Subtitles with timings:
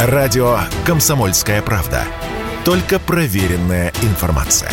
[0.00, 2.04] Радио «Комсомольская правда».
[2.64, 4.70] Только проверенная информация.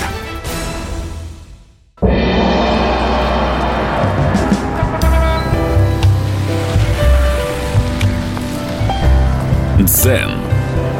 [9.80, 10.32] Дзен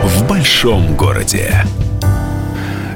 [0.02, 1.64] в большом городе.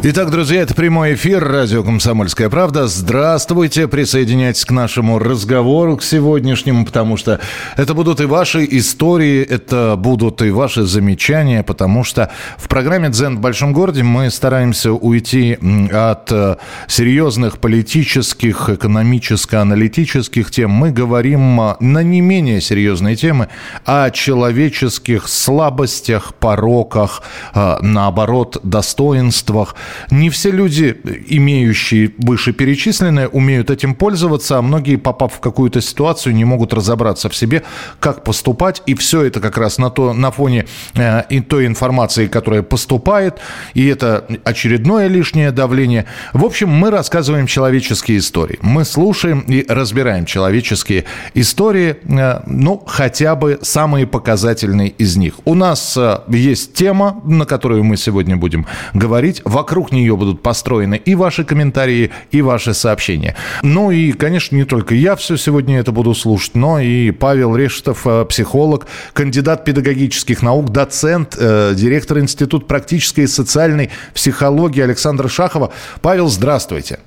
[0.02, 2.88] Итак, друзья, это прямой эфир радио «Комсомольская правда».
[2.88, 7.42] Здравствуйте, присоединяйтесь к нашему разговору, к сегодняшнему, потому что
[7.76, 13.36] это будут и ваши истории, это будут и ваши замечания, потому что в программе «Дзен
[13.36, 15.58] в большом городе» мы стараемся уйти
[15.92, 16.56] от э,
[16.88, 20.72] серьезных политических, экономическо-аналитических тем.
[20.72, 23.50] Мы говорим э, на не менее серьезные темы
[23.84, 27.22] о человеческих слабостях, пороках,
[27.54, 29.76] э, наоборот, достоинствах–
[30.12, 30.96] не все люди,
[31.28, 37.36] имеющие вышеперечисленное, умеют этим пользоваться, а многие, попав в какую-то ситуацию, не могут разобраться в
[37.36, 37.64] себе,
[38.00, 38.82] как поступать.
[38.86, 40.66] И все это как раз на, то, на фоне
[40.96, 43.40] э, и той информации, которая поступает,
[43.74, 46.06] и это очередное лишнее давление.
[46.34, 48.60] В общем, мы рассказываем человеческие истории.
[48.62, 55.36] Мы слушаем и разбираем человеческие истории, э, ну, хотя бы самые показательные из них.
[55.46, 59.42] У нас э, есть тема, на которую мы сегодня будем говорить.
[59.46, 63.36] Вокруг вокруг нее будут построены и ваши комментарии, и ваши сообщения.
[63.64, 68.06] Ну и, конечно, не только я все сегодня это буду слушать, но и Павел Решетов,
[68.06, 75.72] э, психолог, кандидат педагогических наук, доцент, э, директор Института практической и социальной психологии Александра Шахова.
[76.02, 77.00] Павел, здравствуйте.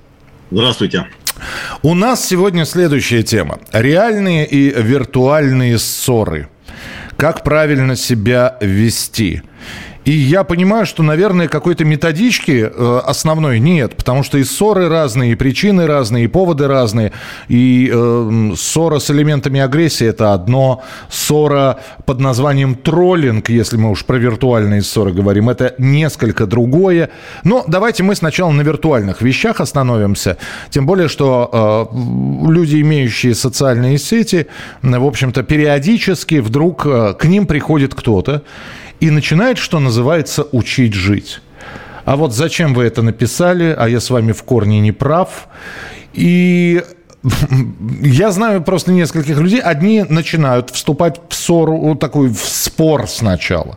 [0.51, 1.07] Здравствуйте.
[1.83, 3.59] У нас сегодня следующая тема.
[3.73, 6.49] Реальные и виртуальные ссоры.
[7.19, 9.43] Как правильно себя вести?
[10.05, 15.33] И я понимаю, что, наверное, какой-то методички э, основной нет, потому что и ссоры разные,
[15.33, 17.13] и причины разные, и поводы разные.
[17.49, 20.83] И э, ссора с элементами агрессии– это одно.
[21.09, 27.11] Ссора под названием троллинг, если мы уж про виртуальные ссоры говорим, это несколько другое.
[27.45, 30.37] Но давайте мы сначала на виртуальных вещах остановимся.
[30.71, 34.49] Тем более, что э, люди, имеющие социальные сети,
[34.83, 38.43] в общем-то, периодически вдруг э, к ним приходит кто-то,
[39.03, 41.41] и начинает, что называется, учить жить.
[42.05, 45.49] А вот зачем вы это написали, а я с вами в корне не прав.
[46.15, 46.85] И
[48.01, 49.61] я знаю просто нескольких людей.
[49.61, 53.77] Одни начинают вступать в ссору, такой в спор сначала.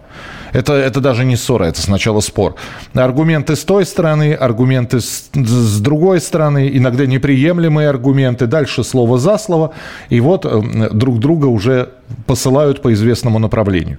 [0.56, 2.56] Это, это даже не ссора, это сначала спор.
[2.94, 9.38] Аргументы с той стороны, аргументы с, с другой стороны, иногда неприемлемые аргументы, дальше слово за
[9.38, 9.72] слово,
[10.10, 11.90] и вот э, друг друга уже
[12.26, 13.98] посылают по известному направлению.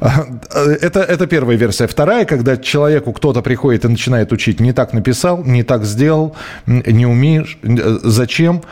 [0.00, 1.86] Это, это первая версия.
[1.86, 6.36] Вторая, когда человеку кто-то приходит и начинает учить, не так написал, не так сделал,
[6.66, 8.62] не умеешь, э, зачем.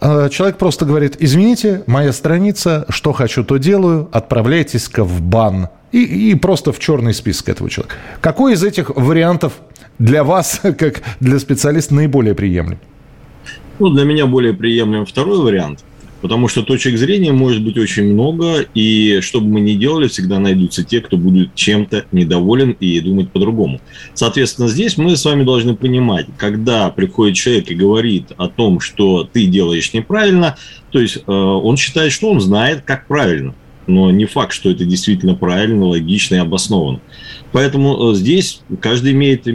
[0.00, 6.34] Человек просто говорит, извините, моя страница, что хочу, то делаю, отправляйтесь-ка в бан и, и
[6.34, 7.96] просто в черный список этого человека.
[8.20, 9.52] Какой из этих вариантов
[9.98, 12.78] для вас, как для специалиста, наиболее приемлем?
[13.78, 15.84] Ну, для меня более приемлем второй вариант,
[16.20, 20.40] потому что точек зрения может быть очень много, и что бы мы ни делали, всегда
[20.40, 23.80] найдутся те, кто будет чем-то недоволен и думать по-другому.
[24.14, 29.28] Соответственно, здесь мы с вами должны понимать, когда приходит человек и говорит о том, что
[29.32, 30.56] ты делаешь неправильно,
[30.90, 33.54] то есть э, он считает, что он знает, как правильно
[33.86, 37.00] но не факт, что это действительно правильно, логично и обосновано.
[37.52, 39.46] Поэтому э, здесь каждый имеет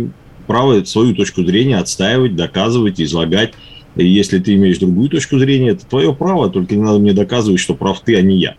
[0.47, 3.53] право свою точку зрения отстаивать, доказывать, излагать.
[3.95, 7.59] И если ты имеешь другую точку зрения, это твое право, только не надо мне доказывать,
[7.59, 8.55] что прав ты, а не я.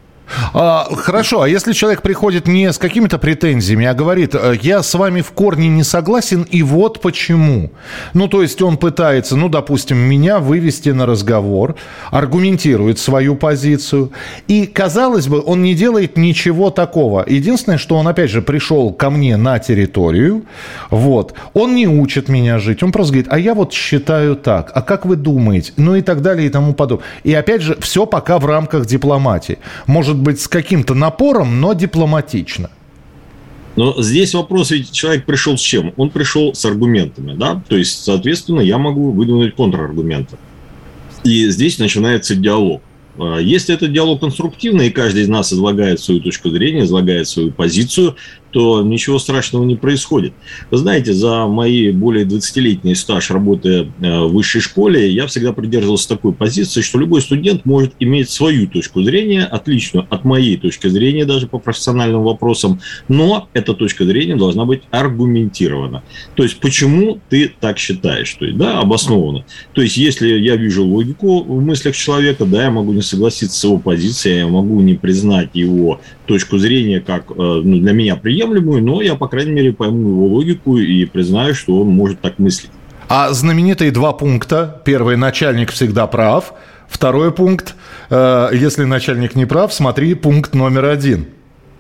[0.52, 4.94] А, хорошо, а если человек приходит не с какими-то претензиями, а говорит, «Э, я с
[4.94, 7.70] вами в корне не согласен, и вот почему.
[8.14, 11.76] Ну, то есть он пытается, ну, допустим, меня вывести на разговор,
[12.10, 14.12] аргументирует свою позицию,
[14.48, 17.24] и, казалось бы, он не делает ничего такого.
[17.26, 20.44] Единственное, что он, опять же, пришел ко мне на территорию,
[20.90, 24.82] вот, он не учит меня жить, он просто говорит, а я вот считаю так, а
[24.82, 25.72] как вы думаете?
[25.76, 27.06] Ну, и так далее, и тому подобное.
[27.24, 29.58] И, опять же, все пока в рамках дипломатии.
[29.86, 32.70] Может быть, с каким-то напором, но дипломатично.
[33.76, 35.92] Но здесь вопрос, ведь человек пришел с чем?
[35.96, 37.62] Он пришел с аргументами, да?
[37.68, 40.36] То есть, соответственно, я могу выдвинуть контраргументы.
[41.24, 42.82] И здесь начинается диалог.
[43.18, 47.52] А, если этот диалог конструктивный, и каждый из нас излагает свою точку зрения, излагает свою
[47.52, 48.16] позицию,
[48.50, 50.32] то ничего страшного не происходит.
[50.70, 56.08] Вы знаете, за мои более 20-летний стаж работы э, в высшей школе я всегда придерживался
[56.08, 61.24] такой позиции, что любой студент может иметь свою точку зрения, отличную от моей точки зрения,
[61.24, 66.02] даже по профессиональным вопросам, но эта точка зрения должна быть аргументирована.
[66.34, 68.32] То есть, почему ты так считаешь?
[68.34, 69.44] То есть, да, обоснованно.
[69.72, 73.64] То есть, если я вижу логику в мыслях человека, да, я могу не согласиться с
[73.64, 76.00] его позицией, я могу не признать его
[76.30, 80.26] точку зрения как э, ну, для меня приемлемую, но я, по крайней мере, пойму его
[80.26, 82.70] логику и признаю, что он может так мыслить.
[83.08, 84.80] А знаменитые два пункта.
[84.84, 86.54] Первый– начальник всегда прав.
[86.88, 87.74] Второй пункт
[88.08, 91.26] э,– если начальник не прав, смотри пункт номер один–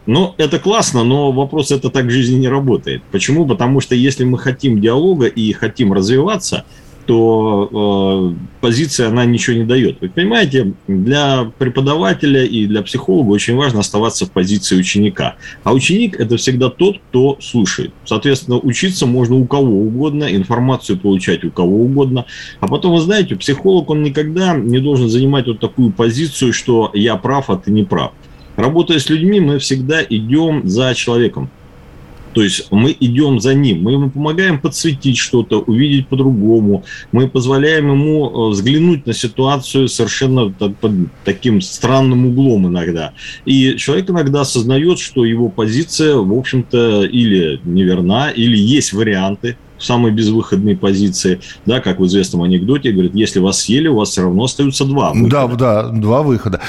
[0.06, 3.02] ну, это классно, но вопрос это так в жизни не работает.
[3.12, 3.46] Почему?
[3.46, 6.64] Потому что если мы хотим диалога и хотим развиваться,
[7.10, 10.00] то э, позиция, она ничего не дает.
[10.00, 15.34] Вы понимаете, для преподавателя и для психолога очень важно оставаться в позиции ученика.
[15.64, 17.92] А ученик– это всегда тот, кто слушает.
[18.04, 22.26] Соответственно, учиться можно у кого угодно, информацию получать у кого угодно.
[22.60, 27.16] А потом, вы знаете, психолог, он никогда не должен занимать вот такую позицию, что я
[27.16, 28.12] прав, а ты не прав.
[28.54, 31.50] Работая с людьми, мы всегда идем за человеком.
[32.32, 37.90] То есть мы идем за ним, мы ему помогаем подсветить что-то, увидеть по-другому, мы позволяем
[37.90, 40.92] ему э, взглянуть на ситуацию совершенно под
[41.24, 43.12] таким странным углом иногда.
[43.44, 49.84] И человек иногда осознает, что его позиция, в общем-то, или неверна, или есть варианты, в
[49.84, 54.22] самой безвыходной позиции, да, как в известном анекдоте, говорит, если вас съели, у вас все
[54.22, 55.30] равно остаются два выхода.
[55.30, 56.60] Да, да, два выхода.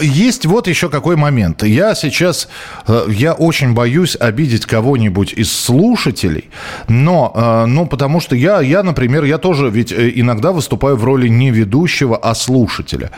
[0.00, 1.62] Есть вот еще какой момент.
[1.62, 2.48] Я сейчас,
[2.86, 6.50] э, я очень боюсь обидеть кого-нибудь из слушателей,
[6.88, 11.04] но, э, ну, потому что я, я, например, я тоже ведь э, иногда выступаю в
[11.04, 13.10] роли не ведущего, а слушателя.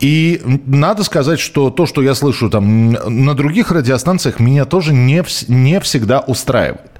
[0.00, 5.22] И надо сказать, что то, что я слышу там на других радиостанциях, меня тоже не,
[5.48, 6.91] не всегда устраивает.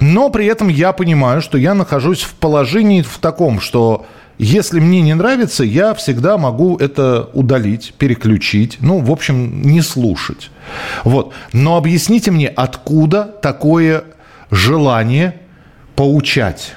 [0.00, 4.06] Но при этом я понимаю, что я нахожусь в положении в таком, что
[4.38, 10.50] если мне не нравится, я всегда могу это удалить, переключить, ну, в общем, не слушать.
[11.04, 11.32] Вот.
[11.52, 14.04] Но объясните мне, откуда такое
[14.50, 15.40] желание
[15.94, 16.74] поучать?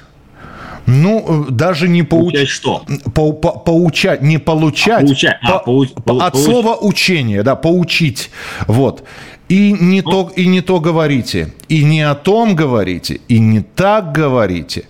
[0.86, 2.48] Ну, даже не поучать.
[2.48, 2.84] что?
[3.14, 5.04] По, по, поучать, не получать.
[5.04, 5.94] А, поучать.
[5.94, 6.44] А, по, от пауч...
[6.44, 8.32] слова учение, да, поучить.
[8.66, 9.04] Вот.
[9.50, 10.12] И не, ну.
[10.12, 14.86] то, и не то говорите, и не о том говорите, и не так говорите.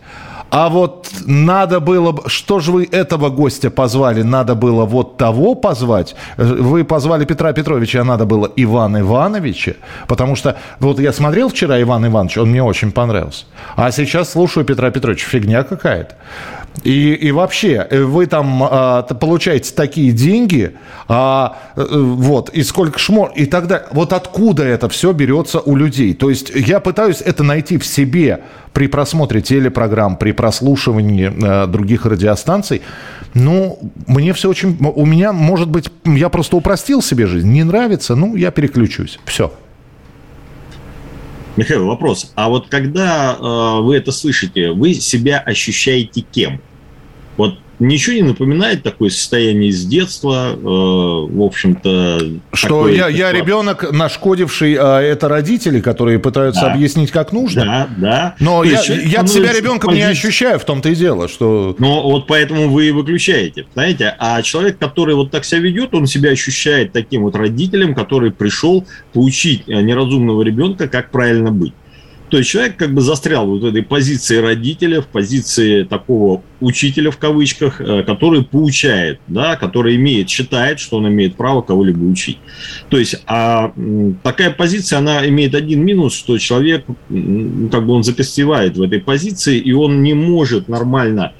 [0.52, 2.24] А вот надо было...
[2.28, 4.24] Что же вы этого гостя позвали?
[4.24, 6.16] Надо было вот того позвать?
[6.38, 9.74] Вы позвали Петра Петровича, а надо было Ивана Ивановича?
[10.08, 13.46] Потому что вот я смотрел вчера Иван Иванович, он мне очень понравился.
[13.76, 15.28] А сейчас слушаю Петра Петровича.
[15.28, 16.16] Фигня какая-то.
[16.84, 20.74] И, и вообще, э, вы там а, получаете такие деньги,
[21.08, 26.14] а, э, вот, и сколько шмор, и тогда, вот откуда это все берется у людей?
[26.14, 28.42] То есть я пытаюсь это найти в себе
[28.74, 32.82] при просмотре телепрограмм, при прослушивании а, других радиостанций.
[33.34, 38.16] Ну, мне все очень, у меня, может быть, я просто упростил себе жизнь, не нравится,
[38.16, 39.54] ну, я переключусь, все.
[41.60, 42.32] Михаил, вопрос.
[42.36, 46.62] А вот когда э, вы это слышите, вы себя ощущаете кем?
[47.36, 52.20] Вот ничего не напоминает такое состояние с детства, э, в общем-то.
[52.54, 56.74] Что я, я ребенок, нашкодивший, а это родители, которые пытаются да.
[56.74, 57.66] объяснить, как нужно.
[57.66, 58.36] Да, да.
[58.40, 60.06] Но я, я себя ребенком позиции...
[60.06, 61.76] не ощущаю, в том-то и дело, что...
[61.80, 64.16] Ну, вот поэтому вы и выключаете, знаете.
[64.20, 68.86] А человек, который вот так себя ведет, он себя ощущает таким вот родителем, который пришел
[69.14, 71.74] поучить неразумного ребенка, как правильно быть.
[72.30, 77.12] То есть человек как бы застрял вот в этой позиции родителя, в позиции такого учителя
[77.12, 82.38] в кавычках, э, который поучает, да, который имеет, считает, что он имеет право кого-либо учить.
[82.90, 83.74] То есть а
[84.24, 89.58] такая позиция, она имеет один минус, что человек, как бы он закостевает в этой позиции,
[89.58, 91.34] и он не может нормально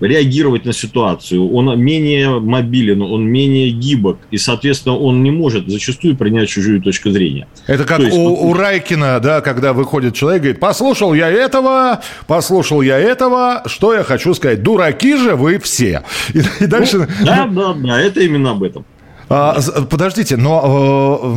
[0.00, 6.16] реагировать на ситуацию, он менее мобилен, он менее гибок, и, соответственно, он не может зачастую
[6.16, 7.48] принять чужую точку зрения.
[7.66, 12.00] Это как есть, у, у Райкина, да, когда выходит человек и говорит, послушал я этого,
[12.26, 16.02] послушал я этого, что я хочу сказать, дураки же вы все.
[16.32, 16.98] И, и дальше...
[16.98, 18.84] Ну, да, да, да, это именно об этом.
[19.30, 19.58] А,
[19.90, 21.36] подождите, но,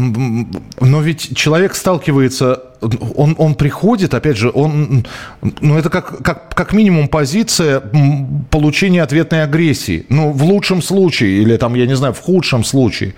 [0.80, 5.06] э, но ведь человек сталкивается он, он приходит, опять же, он,
[5.62, 7.82] ну, это как, как, как минимум позиция
[8.50, 10.06] получения ответной агрессии.
[10.10, 13.14] Ну, в лучшем случае, или там, я не знаю, в худшем случае.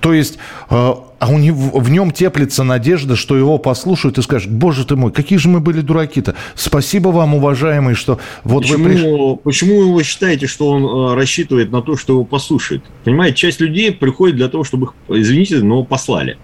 [0.00, 0.38] То есть,
[0.70, 4.94] э, а у него, в нем теплится надежда, что его послушают и скажут, боже ты
[4.94, 6.36] мой, какие же мы были дураки-то.
[6.54, 9.36] Спасибо вам, уважаемый, что вот почему, вы пришли.
[9.42, 12.84] Почему вы считаете, что он э, рассчитывает на то, что его послушают?
[13.04, 16.38] Понимаете, часть людей приходит для того, чтобы их, извините, но послали.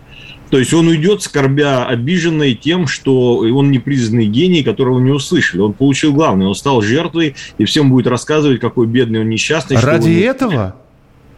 [0.55, 5.61] То есть он уйдет, скорбя обиженный тем, что он непризнанный гений, которого не услышали.
[5.61, 9.79] Он получил главное, он стал жертвой, и всем будет рассказывать, какой бедный он несчастный.
[9.79, 10.31] Ради он...
[10.31, 10.77] этого?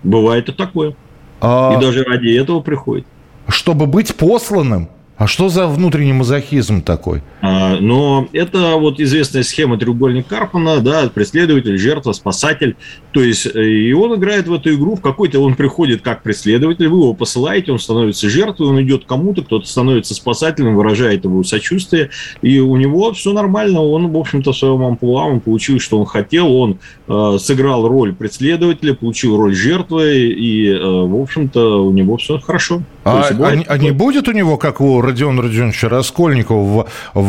[0.02, 0.94] Бывает и такое.
[1.40, 1.75] А...
[1.75, 3.06] И даже ради этого приходит.
[3.49, 4.90] Чтобы быть посланным?
[5.16, 7.23] А что за внутренний мазохизм такой?
[7.40, 12.76] А, но это вот известная схема треугольник Карпана, да, преследователь, жертва, спасатель.
[13.12, 16.88] То есть, э, и он играет в эту игру, в какой-то он приходит как преследователь,
[16.88, 22.11] вы его посылаете, он становится жертвой, он идет кому-то, кто-то становится спасателем, выражает его сочувствие,
[22.42, 26.04] и у него все нормально, он, в общем-то, в своем амплуа, он получил, что он
[26.04, 32.18] хотел, он э, сыграл роль преследователя, получил роль жертвы, и, э, в общем-то, у него
[32.18, 32.82] все хорошо.
[33.07, 37.21] А, есть, а, а не будет у него, как у Родиона Родионовича Раскольникова, в,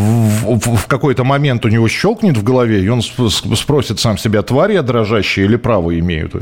[0.55, 4.73] в, в какой-то момент у него щелкнет в голове, и он спросит сам себя, тварь
[4.73, 6.33] я дрожащая или право имеют?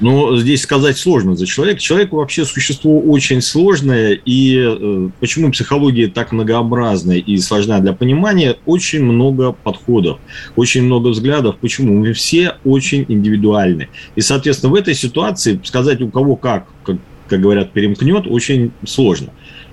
[0.00, 1.80] Ну, здесь сказать сложно за человека.
[1.80, 8.56] Человек вообще существо очень сложное, и э, почему психология так многообразная и сложна для понимания,
[8.66, 10.18] очень много подходов,
[10.56, 11.56] очень много взглядов.
[11.60, 11.94] Почему?
[12.00, 13.88] Мы все очень индивидуальны.
[14.16, 16.96] И, соответственно, в этой ситуации сказать у кого как, как
[17.28, 19.30] как говорят, перемкнет, очень сложно.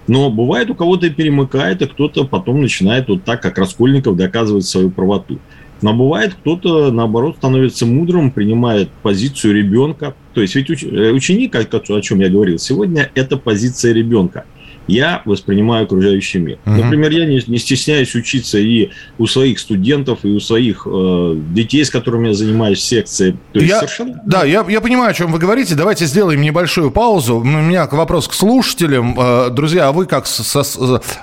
[0.08, 4.90] Но бывает у кого-то перемыкает, и кто-то потом начинает вот так, как Раскольников, доказывать свою
[4.90, 5.40] правоту.
[5.82, 10.16] Но бывает кто-то, наоборот, становится мудрым, принимает позицию ребенка.
[10.34, 14.46] То есть ведь э, ученик, о чем я говорил сегодня, это позиция ребенка
[14.88, 16.58] я воспринимаю окружающий мир.
[16.66, 16.76] Угу.
[16.76, 21.86] Например, я не, не стесняюсь учиться и у своих студентов, и у своих э, детей,
[21.86, 23.38] с которыми я занимаюсь в секции.
[23.54, 24.22] То есть я, совершенно...
[24.26, 25.76] Да, я, я понимаю, о чем вы говорите.
[25.76, 27.38] Давайте сделаем небольшую паузу.
[27.38, 29.18] У меня вопрос к слушателям.
[29.20, 30.64] Э, друзья, а вы как со,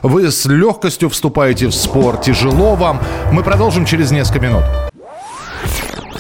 [0.02, 2.20] вы с легкостью вступаете в спор?
[2.20, 3.00] Тяжело вам?
[3.32, 4.62] Мы продолжим через несколько минут.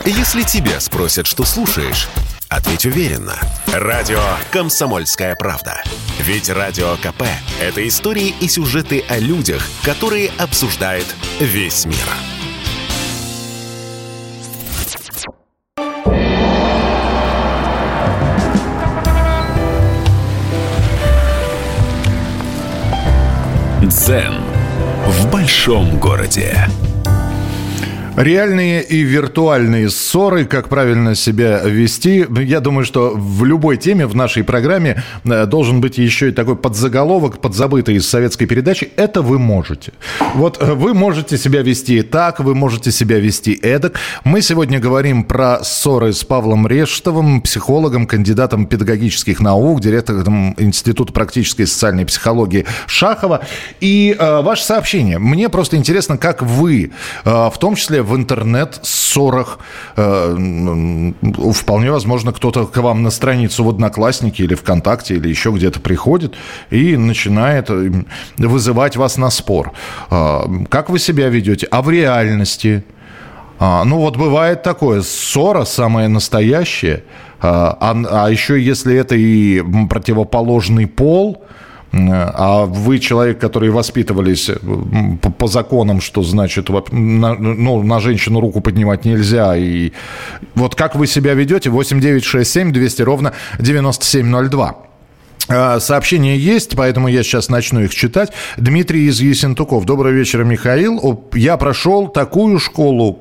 [0.04, 2.08] Если тебя спросят, что слушаешь,
[2.48, 3.36] ответь уверенно.
[3.72, 5.82] Радио «Комсомольская правда».
[6.20, 7.22] Ведь Радио КП–
[7.60, 11.06] это истории и сюжеты о людях, которые обсуждает
[11.40, 11.96] весь мир.
[23.82, 24.34] Дзен
[25.06, 26.68] в большом городе.
[28.18, 32.26] Реальные и виртуальные ссоры, как правильно себя вести.
[32.40, 36.56] Я думаю, что в любой теме в нашей программе э, должен быть еще и такой
[36.56, 38.90] подзаголовок, подзабытый из советской передачи.
[38.96, 39.92] Это вы можете.
[40.34, 44.00] Вот э, вы можете себя вести так, вы можете себя вести эдак.
[44.24, 51.66] Мы сегодня говорим про ссоры с Павлом Рештовым, психологом, кандидатом педагогических наук, директором Института практической
[51.66, 53.42] социальной психологии Шахова.
[53.78, 55.20] И э, ваше сообщение.
[55.20, 56.90] Мне просто интересно, как вы,
[57.24, 59.58] э, в том числе в интернет-ссорах.
[59.96, 60.36] Э,
[61.52, 66.34] вполне возможно, кто-то к вам на страницу в Одноклассники или ВКонтакте или еще где-то приходит
[66.70, 67.92] и начинает э,
[68.38, 69.72] вызывать вас на спор.
[70.10, 71.68] Э, как вы себя ведете?
[71.70, 72.84] А в реальности?
[73.60, 77.02] А, ну вот бывает такое, ссора самая настоящая,
[77.40, 81.42] а, а, а еще если это и противоположный пол,
[81.98, 84.50] а вы человек, который воспитывались
[85.20, 89.56] по, по законам, что значит, на, ну, на женщину руку поднимать нельзя.
[89.56, 89.92] И
[90.54, 91.70] вот как вы себя ведете?
[91.70, 94.76] 8967 200 ровно 9702.
[95.48, 98.32] А, сообщения есть, поэтому я сейчас начну их читать.
[98.56, 99.84] Дмитрий из Есентуков.
[99.84, 101.24] Добрый вечер, Михаил.
[101.32, 103.20] Я прошел такую школу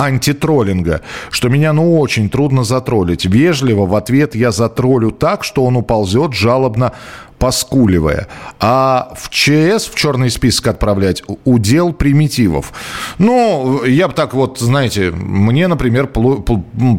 [0.00, 3.26] антитроллинга, что меня ну очень трудно затроллить.
[3.26, 6.92] Вежливо в ответ я затроллю так, что он уползет жалобно
[7.40, 8.28] поскуливая.
[8.60, 12.72] А в ЧС, в черный список отправлять, удел примитивов.
[13.18, 16.08] Ну, я бы так вот, знаете, мне, например,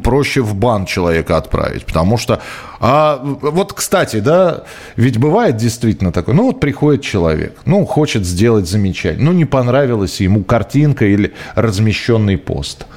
[0.03, 2.41] проще в бан человека отправить, потому что...
[2.79, 4.63] А вот, кстати, да,
[4.95, 10.19] ведь бывает действительно такое, ну вот приходит человек, ну хочет сделать замечание, ну не понравилась
[10.19, 12.87] ему картинка или размещенный пост.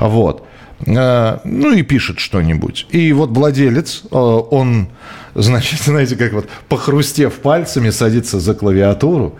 [0.00, 0.46] Вот.
[0.86, 2.86] Э, ну и пишет что-нибудь.
[2.90, 4.88] И вот владелец, э, он,
[5.36, 9.38] значит, знаете, как вот похрустев пальцами, садится за клавиатуру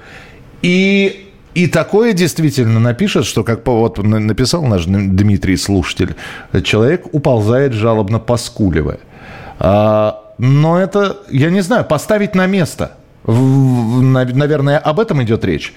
[0.63, 1.23] и
[1.55, 6.15] и такое действительно напишет, что, как вот написал наш Дмитрий, слушатель,
[6.63, 8.99] человек уползает жалобно поскуливая.
[9.59, 12.93] А, но это, я не знаю, поставить на место.
[13.25, 15.73] Наверное, об этом идет речь.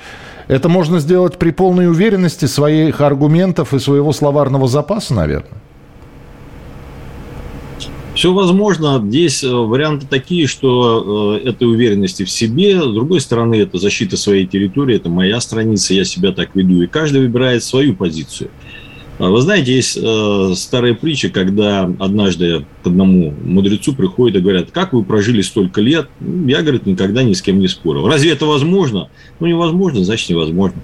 [0.49, 5.61] Это можно сделать при полной уверенности своих аргументов и своего словарного запаса, наверное.
[8.19, 9.01] Все возможно.
[9.01, 12.77] Здесь э, варианты такие, что э, этой уверенности в себе.
[12.81, 16.81] С другой стороны, это защита своей территории, это моя страница, я себя так веду.
[16.81, 18.49] И каждый выбирает свою позицию.
[19.19, 24.71] А вы знаете, есть э, старая притча, когда однажды к одному мудрецу приходят и говорят,
[24.71, 26.09] как вы прожили столько лет?
[26.19, 28.05] Я, говорит, никогда ни с кем не спорил.
[28.05, 29.07] Разве это возможно?
[29.39, 30.81] Ну, невозможно, значит, невозможно.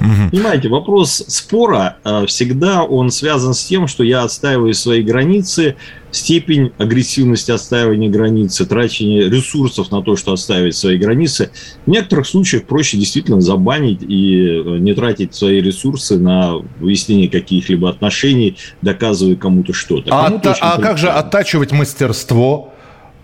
[0.00, 0.30] Угу.
[0.32, 5.76] Понимаете, вопрос спора э, всегда он связан с тем, что я отстаиваю свои границы,
[6.12, 11.50] степень агрессивности отстаивания границы, трачения ресурсов на то, что отстаивать свои границы.
[11.86, 17.88] В некоторых случаях проще действительно забанить и э, не тратить свои ресурсы на выяснение каких-либо
[17.88, 20.10] отношений, доказывая кому-то что-то.
[20.12, 22.72] А, кому а как же оттачивать мастерство,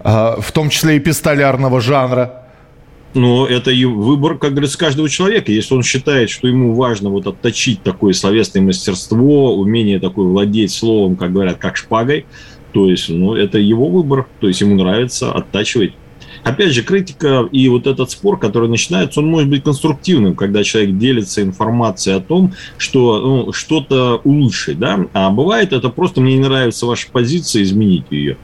[0.00, 2.44] а, в том числе и пистолярного жанра?
[3.14, 5.50] Но это и выбор, как говорится, каждого человека.
[5.50, 11.16] Если он считает, что ему важно вот отточить такое словесное мастерство, умение такое владеть словом,
[11.16, 12.26] как говорят, как шпагой,
[12.72, 15.92] то есть, ну, это его выбор, то есть ему нравится оттачивать.
[16.44, 20.96] Опять же, критика и вот этот спор, который начинается, он может быть конструктивным, когда человек
[20.96, 26.44] делится информацией о том, что ну, что-то улучшить, да, а бывает это просто мне не
[26.44, 28.36] нравится ваша позиция, изменить ее.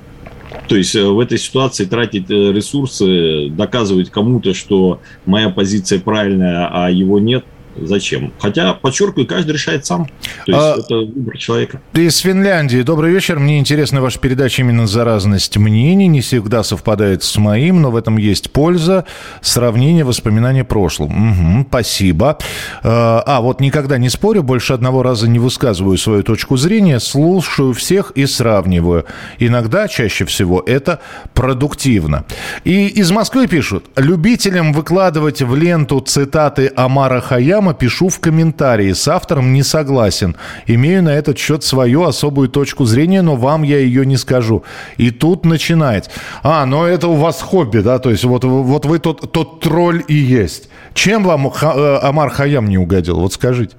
[0.69, 6.69] То есть э, в этой ситуации тратить э, ресурсы, доказывать кому-то, что моя позиция правильная,
[6.71, 7.45] а его нет,
[7.77, 8.33] зачем.
[8.39, 10.07] Хотя, подчеркиваю, каждый решает сам.
[10.47, 11.81] То есть а, это выбор человека.
[11.93, 12.83] Ты из Финляндии.
[12.83, 13.39] Добрый вечер.
[13.39, 16.07] Мне интересна ваша передача именно за разность мнений.
[16.07, 19.05] Не всегда совпадает с моим, но в этом есть польза.
[19.41, 21.09] Сравнение воспоминания прошлого.
[21.09, 22.39] Угу, спасибо.
[22.83, 27.73] А, а, вот никогда не спорю, больше одного раза не высказываю свою точку зрения, слушаю
[27.73, 29.07] всех и сравниваю.
[29.39, 31.01] Иногда, чаще всего, это
[31.33, 32.25] продуктивно.
[32.65, 33.87] И из Москвы пишут.
[33.97, 38.93] Любителям выкладывать в ленту цитаты Амара Хаяма прямо пишу в комментарии.
[38.93, 40.37] С автором не согласен.
[40.67, 44.63] Имею на этот счет свою особую точку зрения, но вам я ее не скажу.
[44.99, 46.11] И тут начинается.
[46.43, 47.99] А, но это у вас хобби, да?
[47.99, 50.69] То есть вот, вот вы тот, тот тролль и есть.
[50.93, 53.21] Чем вам э, Амар Хаям не угодил?
[53.21, 53.77] Вот скажите.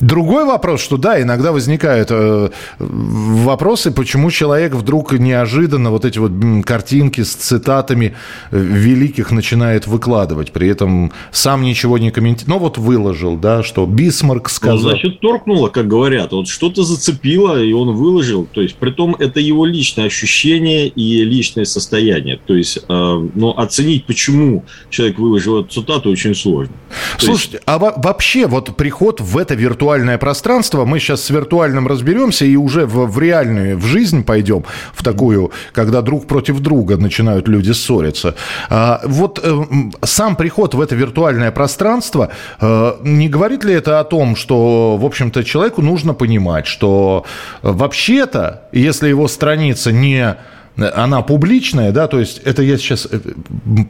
[0.00, 6.32] Другой вопрос, что да, иногда возникают э, вопросы, почему человек вдруг неожиданно вот эти вот
[6.64, 8.14] картинки с цитатами
[8.50, 12.48] э, великих начинает выкладывать, при этом сам ничего не комментирует.
[12.48, 14.76] Ну вот выложил, да, что Бисмарк ну, сказал.
[14.76, 16.32] Ну, значит, торкнуло, как говорят.
[16.32, 18.46] Вот что-то зацепило, и он выложил.
[18.52, 22.38] То есть, при том, это его личное ощущение и личное состояние.
[22.44, 26.74] То есть, э, но оценить, почему человек выложил эту цитату, очень сложно.
[27.18, 27.64] Слушайте, есть...
[27.66, 30.86] а вообще вот приход в это виртуальное виртуальное пространство.
[30.86, 34.64] Мы сейчас с виртуальным разберемся и уже в, в реальную, в жизнь пойдем,
[34.94, 38.34] в такую, когда друг против друга начинают люди ссориться.
[38.70, 39.64] А, вот э,
[40.02, 45.04] сам приход в это виртуальное пространство, э, не говорит ли это о том, что, в
[45.04, 47.24] общем-то, человеку нужно понимать, что
[47.62, 50.36] вообще-то, если его страница не
[50.76, 53.20] она публичная, да, то есть это я сейчас, э,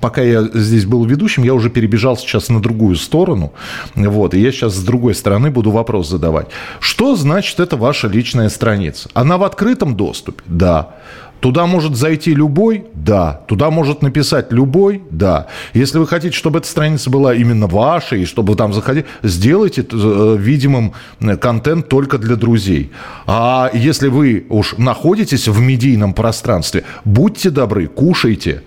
[0.00, 3.52] пока я здесь был ведущим, я уже перебежал сейчас на другую сторону,
[3.94, 6.48] вот, и я сейчас с другой стороны буду вопрос задавать.
[6.80, 9.08] Что значит это ваша личная страница?
[9.14, 10.42] Она в открытом доступе?
[10.46, 10.96] Да.
[11.44, 12.84] Туда может зайти любой?
[12.94, 13.42] Да.
[13.46, 15.02] Туда может написать любой?
[15.10, 15.48] Да.
[15.74, 20.36] Если вы хотите, чтобы эта страница была именно вашей, и чтобы там заходили, сделайте э,
[20.40, 22.92] видимым э, контент только для друзей.
[23.26, 28.62] А если вы уж находитесь в медийном пространстве, будьте добры, кушайте.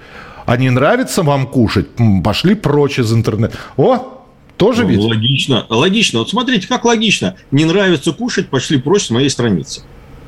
[0.46, 1.88] А не нравится вам кушать?
[2.24, 3.58] Пошли прочь из интернета.
[3.78, 4.24] О,
[4.56, 5.00] тоже ну, ведь?
[5.00, 5.66] Логично.
[5.70, 6.20] Логично.
[6.20, 7.38] Вот смотрите, как логично.
[7.50, 9.82] Не нравится кушать, пошли прочь с моей страницы.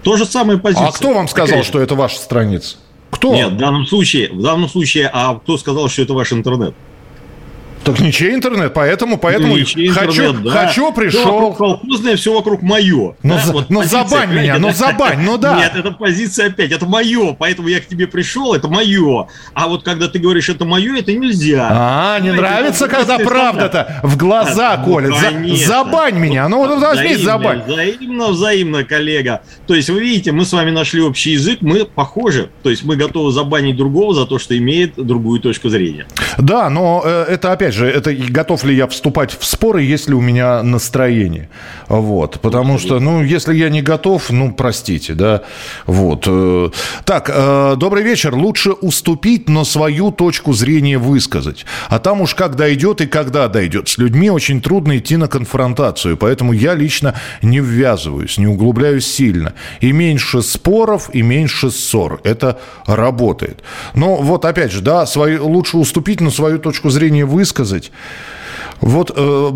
[0.03, 0.87] То же самое позиция.
[0.87, 1.63] А кто вам сказал, Такая...
[1.63, 2.77] что это ваша страница?
[3.11, 3.33] Кто?
[3.33, 6.73] Нет, в данном случае, в данном случае, а кто сказал, что это ваш интернет?
[7.83, 10.65] Так ничей интернет, поэтому, поэтому ничей хочу, интернет, да.
[10.65, 11.21] хочу, пришел.
[11.21, 13.15] Все вокруг колхозное, все вокруг мое.
[13.23, 13.39] Ну, да?
[13.39, 15.57] за, вот ну забань меня, ну забань, ну да.
[15.57, 19.27] Нет, это позиция опять, это мое, поэтому я к тебе пришел, это мое.
[19.53, 21.67] А вот когда ты говоришь, это мое, это нельзя.
[21.71, 25.11] А, не нравится, когда правда-то в глаза а, колет.
[25.11, 27.63] Ну, за, забань меня, ну вот возьми забань.
[27.65, 29.41] Взаимно, взаимно, коллега.
[29.67, 32.49] То есть вы видите, мы с вами нашли общий язык, мы похожи.
[32.63, 36.05] То есть мы готовы забанить другого за то, что имеет другую точку зрения.
[36.37, 40.13] Да, но э, это опять же же, это готов ли я вступать в споры, если
[40.13, 41.49] у меня настроение.
[41.87, 42.39] Вот.
[42.41, 45.41] Потому что, ну, если я не готов, ну, простите, да.
[45.85, 46.25] Вот.
[46.27, 46.69] Э,
[47.05, 48.35] так, э, добрый вечер.
[48.35, 51.65] Лучше уступить, но свою точку зрения высказать.
[51.89, 53.87] А там уж как дойдет и когда дойдет.
[53.87, 59.53] С людьми очень трудно идти на конфронтацию, поэтому я лично не ввязываюсь, не углубляюсь сильно.
[59.79, 62.19] И меньше споров, и меньше ссор.
[62.23, 63.63] Это работает.
[63.95, 67.91] Но вот опять же, да, свои, лучше уступить, но свою точку зрения высказать высказать.
[68.81, 69.51] Вот э,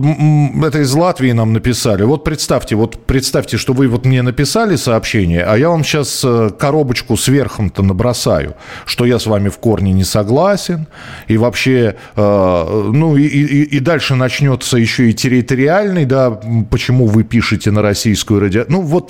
[0.65, 2.03] это из Латвии нам написали.
[2.03, 6.49] Вот представьте, вот представьте, что вы вот мне написали сообщение, а я вам сейчас э,
[6.59, 10.87] коробочку сверхом-то набросаю, что я с вами в корне не согласен,
[11.29, 16.31] и вообще, э, ну и, и, и дальше начнется еще и территориальный, да,
[16.69, 18.65] почему вы пишете на российскую радио.
[18.67, 19.07] Ну вот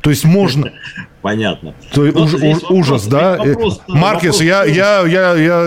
[0.00, 0.72] то есть можно...
[1.22, 1.74] Понятно.
[1.92, 3.36] То, уж, вопрос, ужас, да?
[3.36, 5.60] Вопрос, Маркес, вопрос, я, я, я, я,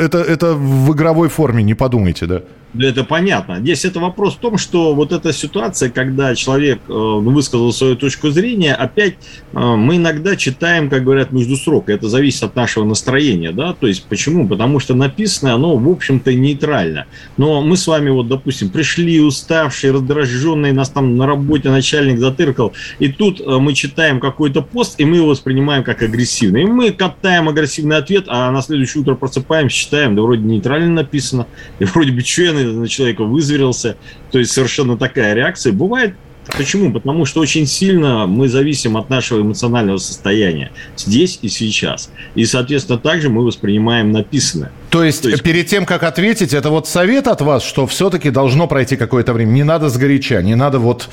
[0.00, 2.42] это, это в игровой форме, не подумайте, да?
[2.78, 3.58] Это понятно.
[3.60, 8.30] Здесь это вопрос в том, что вот эта ситуация, когда человек э, высказал свою точку
[8.30, 9.14] зрения, опять
[9.52, 11.90] э, мы иногда читаем, как говорят, между строк.
[11.90, 13.74] Это зависит от нашего настроения, да.
[13.74, 14.48] То есть почему?
[14.48, 17.06] Потому что написано оно, в общем-то, нейтрально.
[17.36, 22.72] Но мы с вами вот, допустим, пришли уставшие, раздраженные, нас там на работе начальник затыркал,
[22.98, 26.62] и тут э, мы читаем какой-то пост, и мы его воспринимаем как агрессивный.
[26.62, 31.46] И мы катаем агрессивный ответ, а на следующее утро просыпаемся, читаем, да вроде нейтрально написано,
[31.78, 33.96] и вроде бы я на человека вызверился.
[34.30, 35.72] То есть совершенно такая реакция.
[35.72, 36.14] Бывает
[36.56, 36.92] Почему?
[36.92, 42.10] Потому что очень сильно мы зависим от нашего эмоционального состояния здесь и сейчас.
[42.34, 44.72] И, соответственно, также мы воспринимаем написанное.
[44.90, 48.30] То есть, То есть перед тем, как ответить, это вот совет от вас, что все-таки
[48.30, 49.52] должно пройти какое-то время.
[49.52, 51.08] Не надо сгоряча, не надо вот...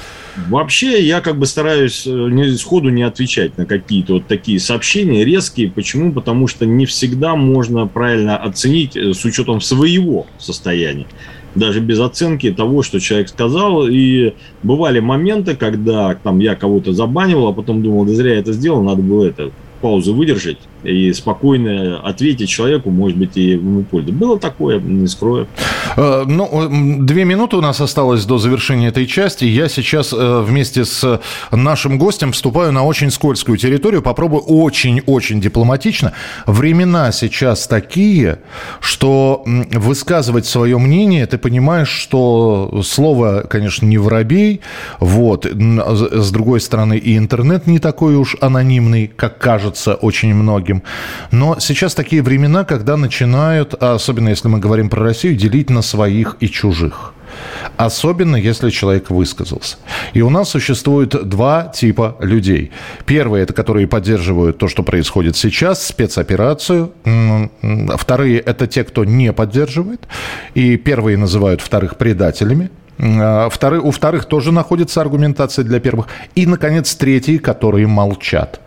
[0.48, 5.24] Вообще, я как бы стараюсь э, не, сходу не отвечать на какие-то вот такие сообщения
[5.24, 5.70] резкие.
[5.70, 6.12] Почему?
[6.12, 11.06] Потому что не всегда можно правильно оценить э, с учетом своего состояния
[11.60, 13.88] даже без оценки того, что человек сказал.
[13.88, 18.54] И бывали моменты, когда там я кого-то забанивал, а потом думал, да зря я это
[18.54, 24.14] сделал, надо было это паузу выдержать и спокойно ответить человеку, может быть, и ему пользу.
[24.14, 25.48] Было такое, не скрою.
[25.98, 26.68] Э, ну,
[27.00, 29.46] две минуты у нас осталось до завершения этой части.
[29.46, 34.02] Я сейчас э, вместе с нашим гостем вступаю на очень скользкую территорию.
[34.02, 36.14] Попробую очень-очень дипломатично.
[36.46, 38.40] Времена сейчас такие,
[38.80, 44.62] что высказывать свое мнение, ты понимаешь, что слово, конечно, не воробей,
[45.00, 50.84] вот, с другой стороны, и интернет не такой уж анонимный, как кажется очень многим многим.
[51.32, 56.38] Но сейчас такие времена, когда начинают, особенно если мы говорим про Россию, делить на своих
[56.40, 57.14] и чужих.
[57.78, 59.78] Особенно, если человек высказался.
[60.14, 62.72] И у нас существует два типа людей.
[63.06, 66.92] Первые, это которые поддерживают то, что происходит сейчас, спецоперацию.
[67.98, 70.08] Вторые, это те, кто не поддерживает.
[70.56, 72.70] И первые называют вторых предателями.
[73.00, 76.08] А, вторые, у вторых тоже находится аргументация для первых.
[76.36, 78.60] И, наконец, третьи, которые молчат.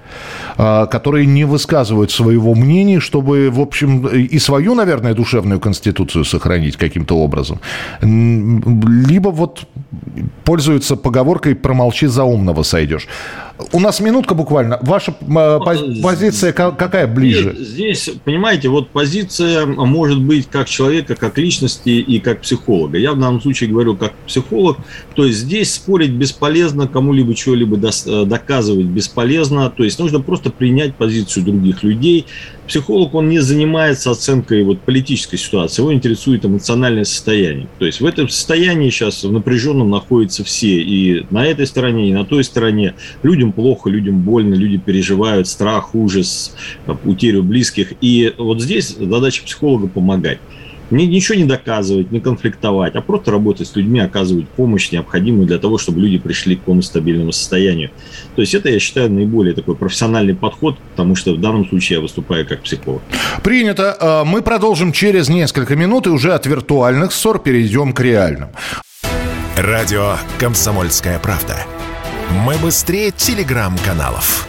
[0.58, 6.76] А, которые не высказывают своего мнения, чтобы, в общем, и свою, наверное, душевную конституцию сохранить
[6.76, 7.60] каким-то образом.
[8.02, 9.66] Либо вот
[10.44, 13.08] пользуются поговоркой «промолчи, за умного сойдешь».
[13.72, 14.78] У нас минутка буквально.
[14.82, 17.54] Ваша а, позиция какая ближе?
[17.58, 22.98] Здесь, понимаете, вот позиция может быть как человека, как личности и как психолога.
[22.98, 24.78] Я в данном случае говорю как психолог.
[25.14, 29.70] То есть здесь спорить бесполезно, кому-либо чего-либо э, доказывать бесполезно.
[29.70, 32.26] То есть нужно просто принять позицию других людей.
[32.66, 37.66] Психолог, он не занимается оценкой вот политической ситуации, его интересует эмоциональное состояние.
[37.78, 42.12] То есть в этом состоянии сейчас в напряженном находятся все, и на этой стороне, и
[42.12, 42.94] на той стороне.
[43.22, 46.54] Людям плохо, людям больно, люди переживают страх, ужас,
[47.04, 47.94] утерю близких.
[48.00, 50.38] И вот здесь задача психолога помогать
[50.92, 55.58] ни, ничего не доказывать, не конфликтовать, а просто работать с людьми, оказывать помощь необходимую для
[55.58, 57.90] того, чтобы люди пришли к какому стабильному состоянию.
[58.36, 62.02] То есть это, я считаю, наиболее такой профессиональный подход, потому что в данном случае я
[62.02, 63.02] выступаю как психолог.
[63.42, 63.96] Принято.
[64.00, 68.50] А, мы продолжим через несколько минут и уже от виртуальных ссор перейдем к реальным.
[69.56, 71.56] Радио «Комсомольская правда».
[72.44, 74.48] Мы быстрее телеграм-каналов.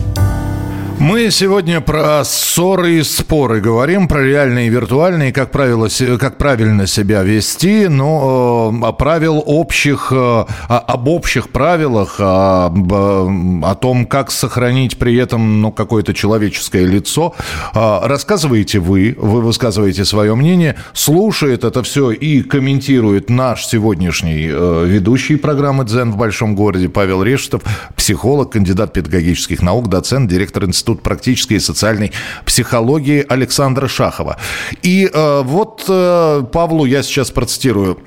[1.01, 5.87] Мы сегодня про ссоры и споры говорим, про реальные и виртуальные, как, правило,
[6.19, 14.05] как правильно себя вести, но э, правил общих, э, об общих правилах, об, о том,
[14.05, 17.33] как сохранить при этом ну, какое-то человеческое лицо,
[17.73, 24.85] э, рассказываете вы, вы высказываете свое мнение, слушает это все и комментирует наш сегодняшний э,
[24.85, 27.63] ведущий программы «Дзен в большом городе» Павел Решетов,
[27.95, 32.11] психолог, кандидат педагогических наук, доцент, директор института Институт практической и социальной
[32.45, 34.37] психологии Александра Шахова.
[34.83, 37.97] И э, вот э, Павлу я сейчас процитирую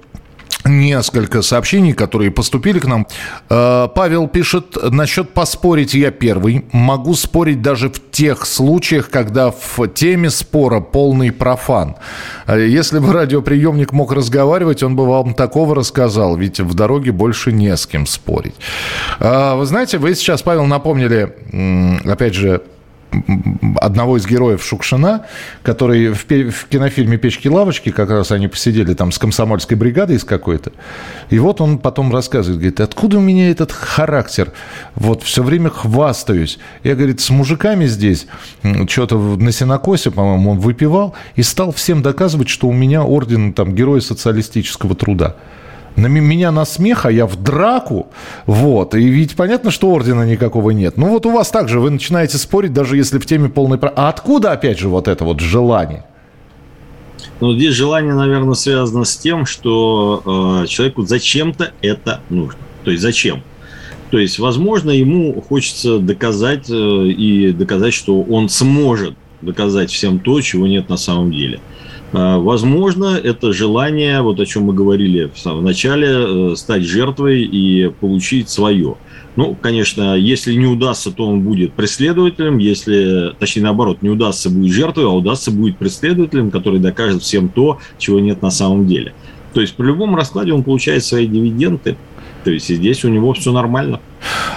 [0.65, 3.07] несколько сообщений, которые поступили к нам.
[3.51, 6.65] Э, Павел пишет, насчет поспорить я первый.
[6.73, 11.97] Могу спорить даже в тех случаях, когда в теме спора полный профан.
[12.47, 17.53] Э, если бы радиоприемник мог разговаривать, он бы вам такого рассказал, ведь в дороге больше
[17.53, 18.55] не с кем спорить.
[19.21, 21.35] Э, вы знаете, вы сейчас, Павел, напомнили,
[22.05, 22.63] опять же,
[23.81, 25.27] одного из героев Шукшина,
[25.63, 30.73] который в, в кинофильме «Печки-лавочки», как раз они посидели там с комсомольской бригадой из какой-то,
[31.31, 34.53] и вот он потом рассказывает, говорит, откуда у меня этот характер?
[34.95, 36.59] Вот все время хвастаюсь.
[36.83, 38.27] Я, говорит, с мужиками здесь,
[38.89, 43.75] что-то на Синокосе, по-моему, он выпивал и стал всем доказывать, что у меня орден там
[43.75, 45.37] Героя социалистического труда.
[45.97, 48.09] На меня на смех, а я в драку.
[48.47, 48.95] Вот.
[48.95, 50.97] И ведь понятно, что ордена никакого нет.
[50.97, 53.79] Ну вот у вас также, вы начинаете спорить, даже если в теме полный...
[53.79, 56.05] А откуда, опять же, вот это вот желание?
[57.41, 62.61] Ну, здесь желание, наверное, связано с тем, что э, человеку зачем-то это нужно.
[62.85, 63.43] То есть зачем?
[64.11, 70.41] То есть, возможно, ему хочется доказать э, и доказать, что он сможет доказать всем то,
[70.41, 71.61] чего нет на самом деле.
[72.39, 77.89] Возможно, это желание, вот о чем мы говорили в самом начале, э, стать жертвой и
[77.89, 78.97] получить свое.
[79.37, 84.73] Ну, конечно, если не удастся, то он будет преследователем, если, точнее, наоборот, не удастся, будет
[84.73, 89.13] жертвой, а удастся, будет преследователем, который докажет всем то, чего нет на самом деле.
[89.53, 91.97] То есть при любом раскладе он получает свои дивиденды,
[92.45, 94.01] то есть здесь у него все нормально.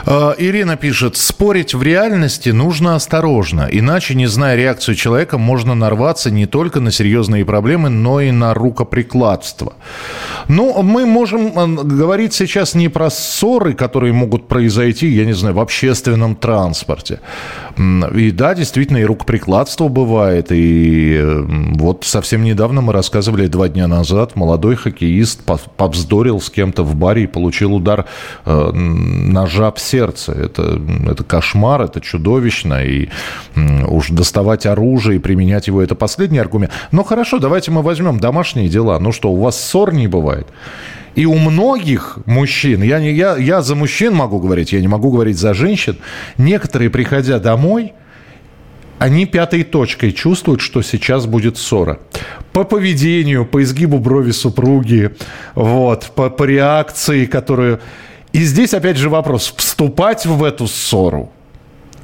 [0.05, 6.31] А, Ирина пишет, спорить в реальности нужно осторожно, иначе, не зная реакцию человека, можно нарваться
[6.31, 9.73] не только на серьезные проблемы, но и на рукоприкладство.
[10.47, 15.55] Ну, мы можем а, говорить сейчас не про ссоры, которые могут произойти, я не знаю,
[15.55, 17.19] в общественном транспорте.
[18.15, 20.47] И да, действительно, и рукоприкладство бывает.
[20.51, 21.21] И
[21.75, 25.41] вот совсем недавно мы рассказывали, два дня назад, молодой хоккеист
[25.77, 28.05] повздорил с кем-то в баре и получил удар
[28.45, 28.71] э,
[29.57, 30.31] в сердце.
[30.31, 32.83] Это, это кошмар, это чудовищно.
[32.83, 33.09] И
[33.87, 36.71] уж доставать оружие и применять его– это последний аргумент.
[36.91, 38.99] Но хорошо, давайте мы возьмем домашние дела.
[38.99, 40.47] Ну что, у вас ссор не бывает?
[41.15, 45.11] И у многих мужчин, я, не, я, я за мужчин могу говорить, я не могу
[45.11, 45.97] говорить за женщин,
[46.37, 47.93] некоторые, приходя домой,
[48.99, 51.99] они пятой точкой чувствуют, что сейчас будет ссора.
[52.53, 55.15] По поведению, по изгибу брови супруги,
[55.55, 57.79] вот, по, по реакции, которую...
[58.37, 61.31] И здесь опять же вопрос, вступать в эту ссору,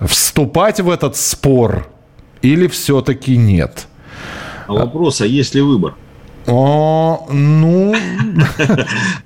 [0.01, 1.87] вступать в этот спор
[2.41, 3.85] или все-таки нет?
[4.65, 5.93] А вопрос, а есть ли выбор?
[6.47, 7.93] О, ну...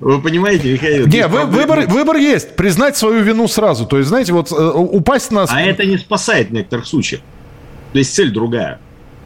[0.00, 1.06] Вы понимаете, Михаил?
[1.06, 2.56] Не, вы, выбор, выбор есть.
[2.56, 3.86] Признать свою вину сразу.
[3.86, 5.44] То есть, знаете, вот э, упасть на...
[5.44, 7.22] А это не спасает в некоторых случаях.
[7.94, 8.80] То есть цель другая.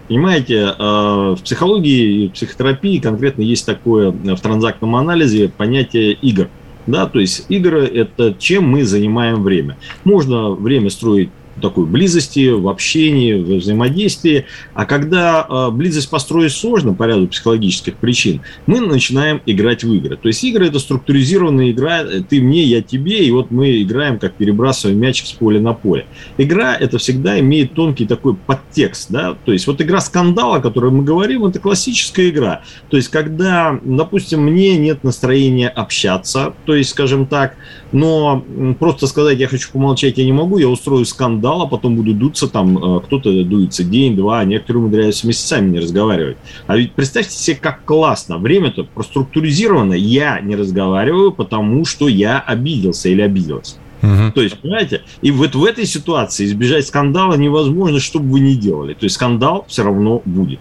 [0.07, 6.49] Понимаете, э, в психологии и психотерапии конкретно есть такое в транзактном анализе понятие игр.
[6.87, 9.77] Да, то есть игры– это чем мы занимаем время.
[10.05, 14.47] Можно время строить такой близости, в общении, в взаимодействии.
[14.75, 20.17] А когда э, близость построить сложно по ряду психологических причин, мы начинаем играть в игры.
[20.17, 24.35] То есть игры это структуризированная игра, ты мне, я тебе, и вот мы играем, как
[24.35, 26.07] перебрасываем мячик с поля на поле.
[26.39, 30.91] Игра это всегда имеет тонкий такой подтекст, да, то есть вот игра скандала, о которой
[30.91, 32.63] мы говорим, это классическая игра.
[32.89, 37.57] То есть когда, допустим, мне нет настроения общаться, то есть, скажем так,
[37.93, 38.45] но
[38.79, 42.49] просто сказать, я хочу помолчать, я не могу, я устрою скандал, а потом буду дуться
[42.49, 46.37] там, э, кто-то дуется день-два, а некоторые умудряются месяцами не разговаривать.
[46.67, 48.39] А ведь представьте себе, как классно.
[48.39, 49.95] Время-то проструктуризировано.
[49.95, 53.77] Я не разговариваю, потому что я обиделся или обиделась.
[54.03, 54.33] Угу.
[54.35, 58.55] То есть, понимаете, и вот в этой ситуации избежать скандала невозможно, что бы вы ни
[58.55, 58.95] делали.
[58.95, 60.59] То есть скандал все равно будет.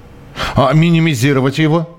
[0.55, 1.89] А минимизировать его?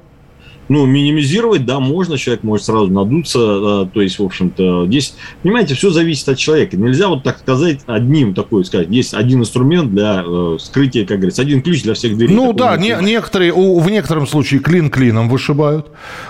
[0.73, 5.75] Ну, минимизировать, да, можно, человек может сразу надуться, э, то есть, в общем-то, здесь, понимаете,
[5.75, 6.79] все зависит от человека.
[6.79, 8.89] Нельзя вот так сказать одним такой сказать.
[8.89, 12.35] Есть один инструмент для э, скрытия, как говорится, один ключ для всех дверей.
[12.35, 15.89] Ну да, не, некоторые, у, в некотором случае клин клином вышибают.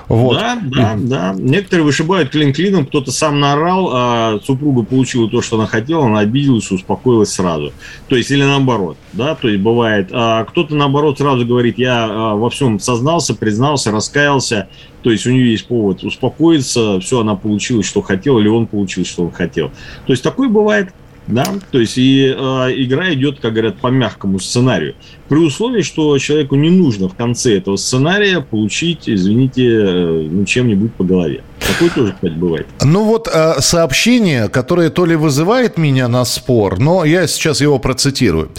[0.08, 0.40] Вот.
[0.40, 1.34] Да, да, да.
[1.38, 6.18] Некоторые вышибают клин клином, кто-то сам наорал, а супруга получила то, что она хотела, она
[6.18, 7.72] обиделась, успокоилась сразу.
[8.08, 10.08] То есть, или наоборот, да, то есть бывает.
[10.10, 14.68] А кто-то, наоборот, сразу говорит, я а, во всем сознался, признался, раскаялся, раскаялся,
[15.02, 19.04] то есть у нее есть повод успокоиться, все, она получила, что хотела, или он получил,
[19.04, 19.70] что он хотел.
[20.06, 20.90] То есть такое бывает,
[21.26, 22.32] да, то есть и э,
[22.76, 24.94] игра идет, как говорят, по мягкому сценарию.
[25.28, 30.92] При условии, что человеку не нужно в конце этого сценария получить, извините, э, ну, чем-нибудь
[30.94, 31.42] по голове.
[31.60, 32.66] Такое тоже, кстати, бывает.
[32.82, 37.78] Ну вот э, сообщение, которое то ли вызывает меня на спор, но я сейчас его
[37.78, 38.50] процитирую.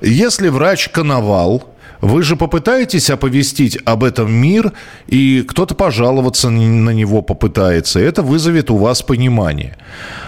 [0.00, 1.71] Если врач Коновал
[2.02, 4.72] вы же попытаетесь оповестить об этом мир,
[5.06, 8.00] и кто-то пожаловаться на него попытается.
[8.00, 9.78] Это вызовет у вас понимание.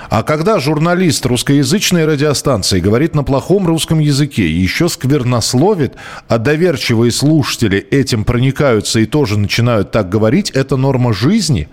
[0.08, 5.94] А когда журналист русскоязычной радиостанции говорит на плохом русском языке, еще сквернословит,
[6.28, 11.68] а доверчивые слушатели этим проникаются и тоже начинают так говорить, это норма жизни.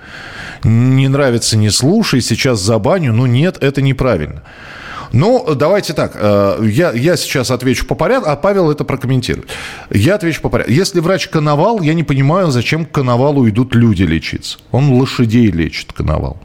[0.64, 3.14] Не нравится, не слушай, сейчас забаню.
[3.14, 4.42] Ну нет, это неправильно.
[5.14, 6.14] Ну, давайте так.
[6.16, 9.50] Э, я, я сейчас отвечу по порядку, а Павел это прокомментирует.
[9.90, 10.72] Я отвечу по порядку.
[10.72, 14.58] Если врач коновал, я не понимаю, зачем к коновалу идут люди лечиться.
[14.72, 16.38] Он лошадей лечит, коновал.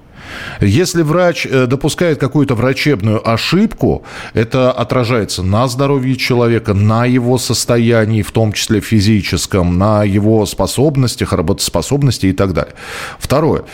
[0.60, 8.22] Если врач э, допускает какую-то врачебную ошибку, это отражается на здоровье человека, на его состоянии,
[8.22, 12.74] в том числе физическом, на его способностях, работоспособности и так далее.
[13.18, 13.64] Второе.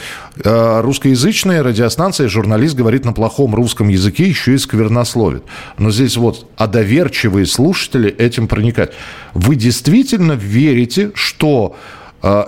[0.44, 5.44] Э, русскоязычная радиостанция, журналист говорит на плохом русском языке, еще и сквернословит.
[5.78, 8.94] Но здесь вот, а доверчивые слушатели этим проникают.
[9.34, 11.76] Вы действительно верите, что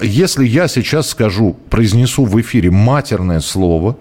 [0.01, 3.97] если я сейчас скажу, произнесу в эфире матерное слово,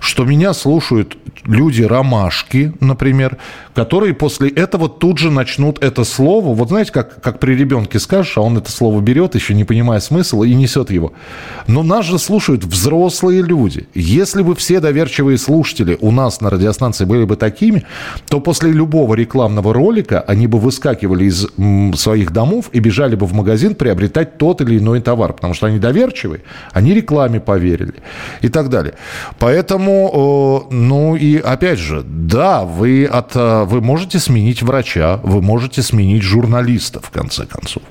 [0.00, 3.38] что меня слушают люди ромашки, например,
[3.74, 8.36] которые после этого тут же начнут это слово, вот знаете, как, как при ребенке скажешь,
[8.36, 11.12] а он это слово берет, еще не понимая смысла, и несет его.
[11.66, 13.88] Но нас же слушают взрослые люди.
[13.94, 17.84] Если бы все доверчивые слушатели у нас на радиостанции были бы такими,
[18.28, 21.46] то после любого рекламного ролика они бы выскакивали из
[21.98, 25.78] своих домов и бежали бы в магазин приобретать тот или иной товар, потому что они
[25.78, 27.94] доверчивые, они рекламе поверили
[28.42, 28.94] и так далее.
[29.38, 35.82] Поэтому, ну и опять же, да, вы от э, вы можете сменить врача, вы можете
[35.82, 37.82] сменить журналиста, в конце концов.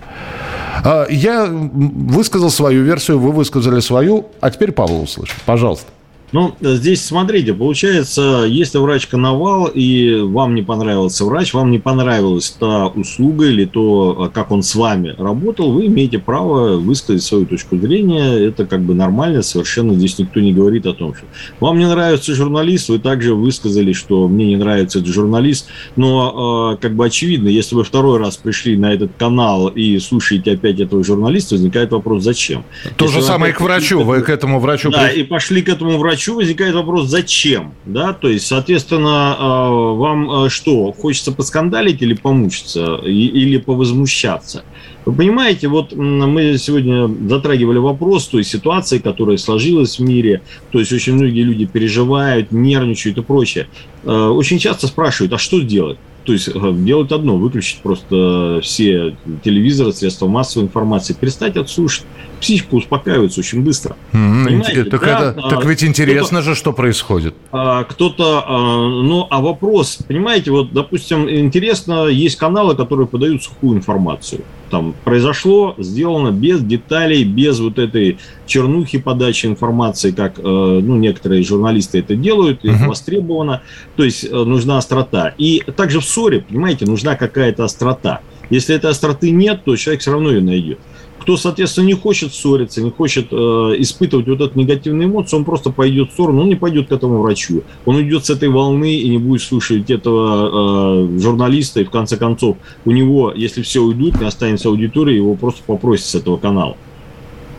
[0.83, 5.37] А, я высказал свою версию, вы высказали свою, а теперь Павел услышит.
[5.45, 5.91] Пожалуйста.
[6.35, 12.49] Ну, здесь смотрите, получается, если врач коновал, и вам не понравился врач, вам не понравилась
[12.59, 17.77] та услуга или то, как он с вами работал, вы имеете право высказать свою точку
[17.77, 18.33] зрения.
[18.33, 21.25] Это как бы нормально, совершенно здесь никто не говорит о том, что
[21.61, 25.67] вам не нравится журналист, вы также высказали, что мне не нравится этот журналист.
[25.95, 30.51] Но а, как бы очевидно, если вы второй раз пришли на этот канал и слушаете
[30.51, 32.65] опять этого журналиста, возникает вопрос, зачем?
[32.97, 34.91] То если же самое к врачу, вы к этому врачу...
[34.91, 37.73] Да, и пошли к этому врачу, врачу возникает вопрос, зачем?
[37.85, 44.63] Да, то есть, соответственно, а, вам а, что, хочется поскандалить или помучиться, или повозмущаться?
[45.05, 50.91] Вы понимаете, вот мы сегодня затрагивали вопрос той ситуации, которая сложилась в мире, то есть
[50.91, 53.67] очень многие люди переживают, нервничают и прочее.
[54.03, 55.97] А, очень часто спрашивают, а что делать?
[56.23, 56.49] То есть
[56.83, 62.03] делать одно, выключить просто все телевизоры, средства массовой информации, перестать отслушать
[62.45, 63.95] психика успокаивается очень быстро.
[64.13, 64.89] Mm-hmm.
[64.91, 65.31] Так, да?
[65.31, 67.33] это, так ведь интересно же, что происходит.
[67.51, 73.79] А, кто-то, а, ну, а вопрос, понимаете, вот, допустим, интересно, есть каналы, которые подают сухую
[73.79, 74.41] информацию.
[74.69, 81.41] Там произошло, сделано без деталей, без вот этой чернухи подачи информации, как, э, ну, некоторые
[81.43, 82.87] журналисты это делают, и uh-huh.
[82.87, 83.63] востребовано.
[83.95, 85.33] То есть э, нужна острота.
[85.39, 88.21] И также в ссоре, понимаете, нужна какая-то острота.
[88.51, 90.79] Если этой остроты нет, то человек все равно ее найдет
[91.25, 93.35] кто, соответственно, не хочет ссориться, не хочет э,
[93.79, 97.19] испытывать вот эту негативную эмоцию, он просто пойдет в сторону, он не пойдет к этому
[97.19, 97.63] врачу.
[97.85, 102.17] Он уйдет с этой волны и не будет слушать этого э, журналиста, и в конце
[102.17, 106.77] концов у него, если все уйдут, не останется аудитория, его просто попросят с этого канала.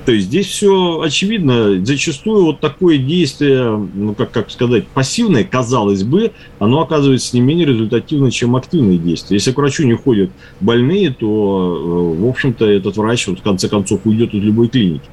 [0.07, 1.85] То есть здесь все очевидно.
[1.85, 7.66] Зачастую вот такое действие, ну как, как сказать, пассивное, казалось бы, оно оказывается не менее
[7.66, 9.35] результативно, чем активные действия.
[9.35, 13.69] Если к врачу не ходят больные, то, э, в общем-то, этот врач вот, в конце
[13.69, 15.05] концов уйдет из любой клиники.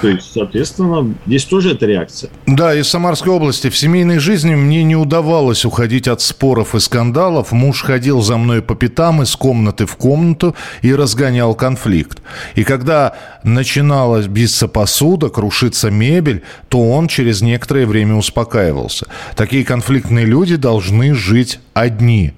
[0.00, 2.30] То есть, соответственно, здесь тоже эта реакция.
[2.46, 3.70] Да, из Самарской области.
[3.70, 7.52] В семейной жизни мне не удавалось уходить от споров и скандалов.
[7.52, 12.20] Муж ходил за мной по пятам из комнаты в комнату и разгонял конфликт.
[12.54, 19.06] И когда начинала биться посуда, крушиться мебель, то он через некоторое время успокаивался.
[19.36, 22.32] Такие конфликтные люди должны жить одни.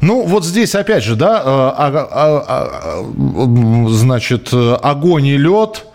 [0.00, 5.86] Ну, вот здесь опять же, да, а, а, а, значит, огонь и лед–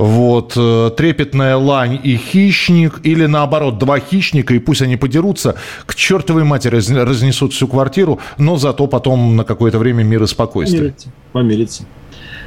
[0.00, 5.94] вот, э, трепетная лань и хищник, или наоборот, два хищника, и пусть они подерутся, к
[5.94, 10.80] чертовой матери разнесут всю квартиру, но зато потом на какое-то время мир и спокойствие.
[10.80, 11.12] Помириться.
[11.32, 11.82] Помириться.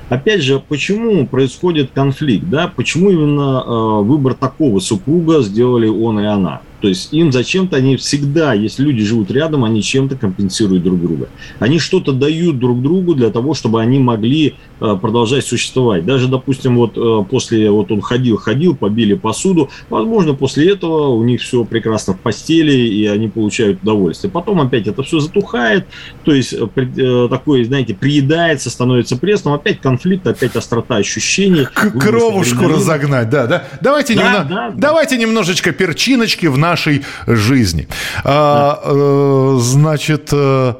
[0.09, 2.71] Опять же, почему происходит конфликт, да?
[2.75, 6.61] Почему именно э, выбор такого супруга сделали он и она?
[6.83, 11.29] То есть им зачем-то, они всегда, если люди живут рядом, они чем-то компенсируют друг друга.
[11.59, 16.05] Они что-то дают друг другу для того, чтобы они могли э, продолжать существовать.
[16.05, 21.39] Даже, допустим, вот э, после, вот он ходил-ходил, побили посуду, возможно, после этого у них
[21.39, 24.29] все прекрасно в постели, и они получают удовольствие.
[24.29, 25.85] Потом опять это все затухает,
[26.25, 31.65] то есть э, такое, знаете, приедается, становится пресным, опять конфликт, опять острота ощущений.
[31.73, 33.67] Кровушку разогнать, да, да.
[33.79, 34.45] Давайте, да, немно...
[34.49, 34.73] да, да.
[34.75, 37.87] давайте немножечко перчиночки в наш нашей жизни.
[38.23, 40.29] А, э, значит...
[40.31, 40.73] Э,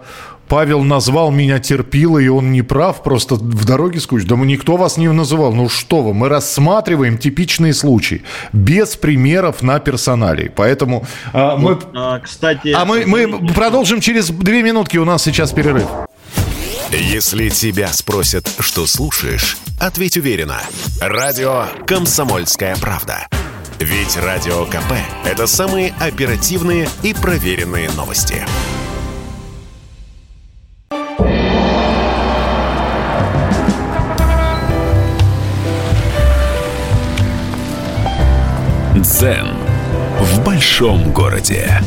[0.50, 4.36] Павел назвал меня терпило, и он не прав, просто в дороге скучно.
[4.36, 5.52] Да никто вас не называл.
[5.54, 10.52] Ну что вы, мы рассматриваем типичные случаи, без примеров на персонале.
[10.56, 11.80] Поэтому а, мы...
[11.96, 12.72] А, кстати...
[12.76, 15.88] А мы, мы продолжим через две минутки, у нас сейчас перерыв.
[16.92, 20.62] Если тебя спросят, что слушаешь, ответь уверенно.
[21.02, 23.28] Радио «Комсомольская правда».
[23.80, 24.94] Ведь Радио КП–
[25.26, 28.46] это самые оперативные и проверенные новости.
[38.96, 39.48] Дзен
[40.20, 41.82] в большом городе.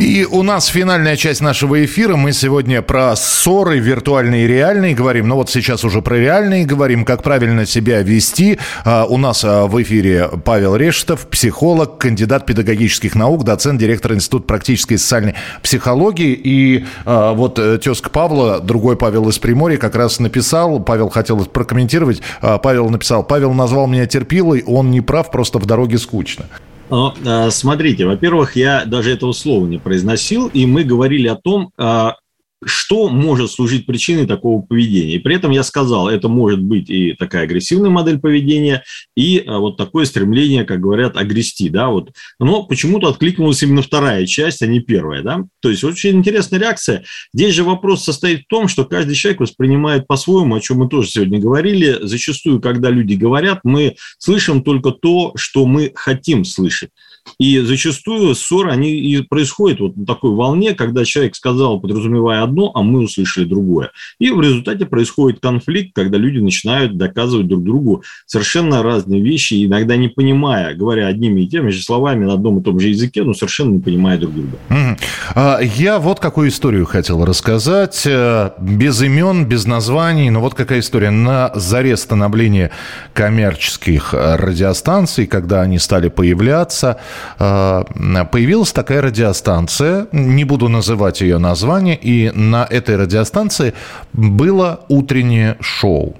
[0.00, 2.16] И у нас финальная часть нашего эфира.
[2.16, 5.28] Мы сегодня про ссоры виртуальные и реальные говорим.
[5.28, 8.58] Но вот сейчас уже про реальные говорим, как правильно себя вести.
[8.86, 14.46] А, у нас а, в эфире Павел Решетов, психолог, кандидат педагогических наук, доцент, директор Института
[14.46, 16.32] практической и социальной психологии.
[16.32, 21.44] И а, вот э, тезка Павла, другой Павел из Приморья, как раз написал, Павел хотел
[21.44, 26.46] прокомментировать, Павел написал, Павел назвал меня терпилой, он не прав, просто в дороге скучно.
[26.90, 31.70] Но, а, смотрите, во-первых, я даже этого слова не произносил, и мы говорили о том,
[31.78, 32.16] а,
[32.64, 35.14] что может служить причиной такого поведения.
[35.14, 38.84] И при этом я сказал, это может быть и такая агрессивная модель поведения,
[39.16, 42.12] и а, вот такое стремление, как говорят, агрести, да, вот.
[42.38, 45.44] Но почему-то откликнулась именно вторая часть, а не первая, да.
[45.60, 47.04] То есть очень интересная реакция.
[47.32, 51.08] Здесь же вопрос состоит в том, что каждый человек воспринимает по-своему, о чем мы тоже
[51.10, 51.98] сегодня говорили.
[52.02, 56.90] Зачастую, когда люди говорят, мы слышим только то, что мы хотим слышать.
[57.38, 62.70] И зачастую ссоры, они и происходят вот на такой волне, когда человек сказал, подразумевая одно,
[62.74, 63.90] а мы услышали другое.
[64.18, 69.96] И в результате происходит конфликт, когда люди начинают доказывать друг другу совершенно разные вещи, иногда
[69.96, 73.34] не понимая, говоря одними и теми же словами на одном и том же языке, но
[73.34, 74.58] совершенно не понимая друг друга.
[74.68, 74.98] Mm-hmm.
[75.36, 78.02] Я вот какую историю хотел рассказать.
[78.06, 81.10] Э, без имен, без названий, но вот какая история.
[81.10, 82.70] На заре становления
[83.14, 86.98] коммерческих радиостанций, когда они стали появляться,
[87.38, 87.84] Э,
[88.30, 93.74] появилась такая радиостанция, не буду называть ее название, и на этой радиостанции
[94.12, 96.16] было утреннее шоу.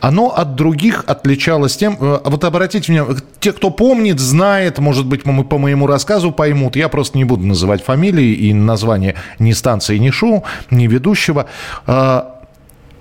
[0.00, 5.22] Оно от других отличалось тем, э, вот обратите внимание, те, кто помнит, знает, может быть,
[5.22, 10.10] по моему рассказу поймут, я просто не буду называть фамилии и название ни станции, ни
[10.10, 11.46] шоу, ни ведущего.
[11.86, 12.22] Э,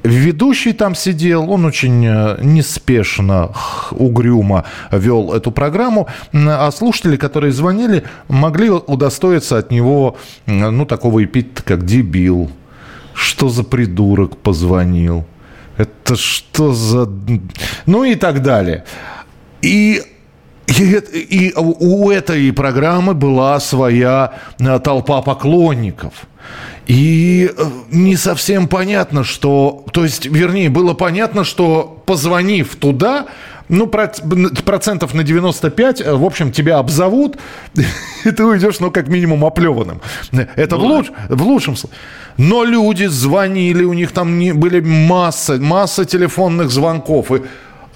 [0.04, 3.54] Ведущий там сидел, он очень э, неспешно,
[3.92, 11.64] угрюмо вел эту программу, а слушатели, которые звонили, могли удостоиться от него, ну, такого эпитета,
[11.64, 12.52] как «дебил»,
[13.14, 15.26] «что за придурок позвонил»,
[15.78, 17.10] «это что за...»
[17.86, 18.84] ну и так далее.
[19.62, 20.04] И
[20.68, 20.96] и,
[21.48, 26.14] и у этой программы была своя э, толпа поклонников.
[26.88, 29.86] И э, не совсем понятно, что...
[29.92, 33.28] То есть, вернее, было понятно, что позвонив туда,
[33.70, 37.38] ну, процентов на 95, э, в общем, тебя обзовут,
[38.26, 40.02] и ты уйдешь, ну, как минимум, оплеванным.
[40.56, 41.98] Это ну, в, луч, в лучшем случае.
[42.38, 47.32] Но люди звонили, у них там не, были масса, масса телефонных звонков.
[47.32, 47.42] И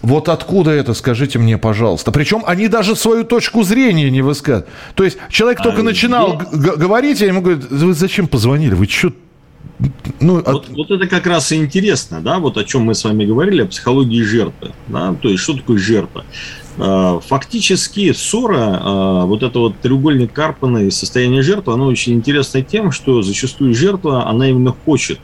[0.02, 2.12] вот откуда это, скажите мне, пожалуйста.
[2.12, 4.68] Причем они даже свою точку зрения не высказывают.
[4.96, 6.72] То есть человек только а начинал где...
[6.74, 8.74] говорить, я ему говорю, вы зачем позвонили?
[8.74, 9.12] Вы что
[10.20, 10.70] ну, вот, от...
[10.70, 13.68] вот это как раз и интересно, да, вот о чем мы с вами говорили, о
[13.68, 16.26] психологии жертвы, да, то есть что такое жертва.
[16.80, 22.62] А, фактически ссора, а, вот это вот треугольник Карпана и состояние жертвы, оно очень интересно
[22.62, 25.20] тем, что зачастую жертва, она именно хочет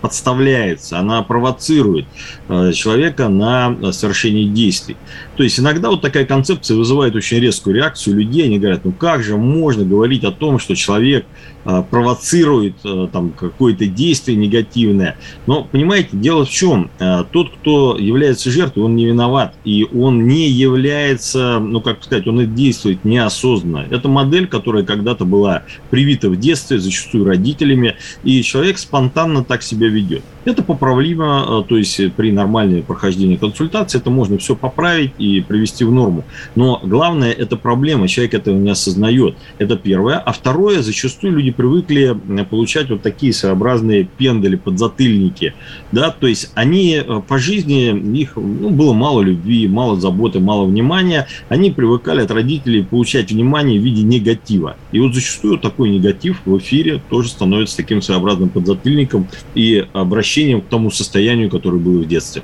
[0.00, 2.06] подставляется, она провоцирует
[2.48, 4.96] э, человека на совершение действий.
[5.36, 8.44] То есть иногда вот такая концепция вызывает очень резкую реакцию людей.
[8.44, 11.26] Они говорят, ну как же можно говорить о том, что человек
[11.64, 12.76] э, провоцирует
[13.12, 15.16] там какое-то действие негативное.
[15.46, 16.90] Но, понимаете, дело в чем?
[17.32, 19.54] Тот, кто является жертвой, он не виноват.
[19.64, 23.86] И он не является, ну как сказать, он действует неосознанно.
[23.90, 27.96] Это модель, которая когда-то была привита в детстве, зачастую родителями.
[28.24, 30.22] И человек спонтанно так себя ведет.
[30.44, 35.84] Это поправимо, э, то есть при нормальном прохождении консультации это можно все поправить и привести
[35.84, 36.24] в норму.
[36.54, 39.36] Но главное, это проблема, человек этого не осознает.
[39.58, 40.18] Это первое.
[40.18, 42.16] А второе, зачастую люди привыкли
[42.50, 45.54] получать вот такие своеобразные пендали, подзатыльники.
[45.92, 46.10] Да?
[46.10, 51.26] То есть они э, по жизни, их ну, было мало любви, мало заботы, мало внимания.
[51.48, 54.76] Они привыкали от родителей получать внимание в виде негатива.
[54.90, 60.68] И вот зачастую такой негатив в эфире тоже становится таким своеобразным подзатыльником и обращением к
[60.68, 62.42] тому состоянию, которое было в детстве.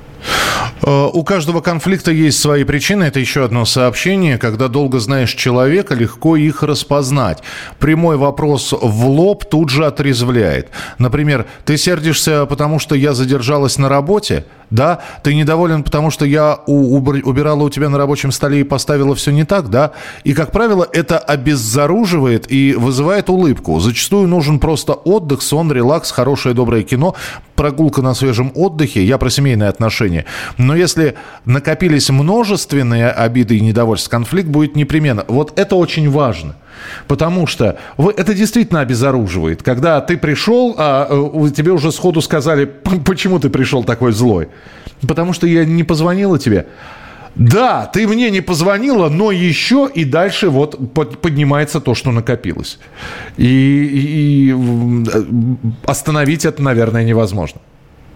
[0.81, 3.03] Э, у каждого конфликта есть свои причины.
[3.05, 4.37] Это еще одно сообщение.
[4.37, 7.43] Когда долго знаешь человека, легко их распознать.
[7.79, 10.69] Прямой вопрос в лоб тут же отрезвляет.
[10.97, 14.45] Например, ты сердишься, потому что я задержалась на работе?
[14.69, 14.99] Да?
[15.23, 19.43] Ты недоволен, потому что я убирала у тебя на рабочем столе и поставила все не
[19.43, 19.69] так?
[19.69, 19.91] Да?
[20.23, 23.79] И, как правило, это обеззаруживает и вызывает улыбку.
[23.79, 27.15] Зачастую нужен просто отдых, сон, релакс, хорошее доброе кино,
[27.59, 30.23] прогулка на свежем отдыхе, я про семейные отношения,
[30.57, 35.25] но если накопились множественные обиды и недовольство, конфликт будет непременно.
[35.27, 36.55] Вот это очень важно.
[37.09, 39.61] Потому что это действительно обезоруживает.
[39.61, 42.63] Когда ты пришел, а э, тебе уже сходу сказали,
[43.05, 44.47] почему ты пришел такой злой.
[45.05, 46.65] Потому что я не позвонила тебе.
[47.35, 52.79] Да, ты мне не позвонила, но еще и дальше вот поднимается то, что накопилось.
[53.37, 54.55] И, и, и
[55.85, 57.61] остановить это, наверное, невозможно.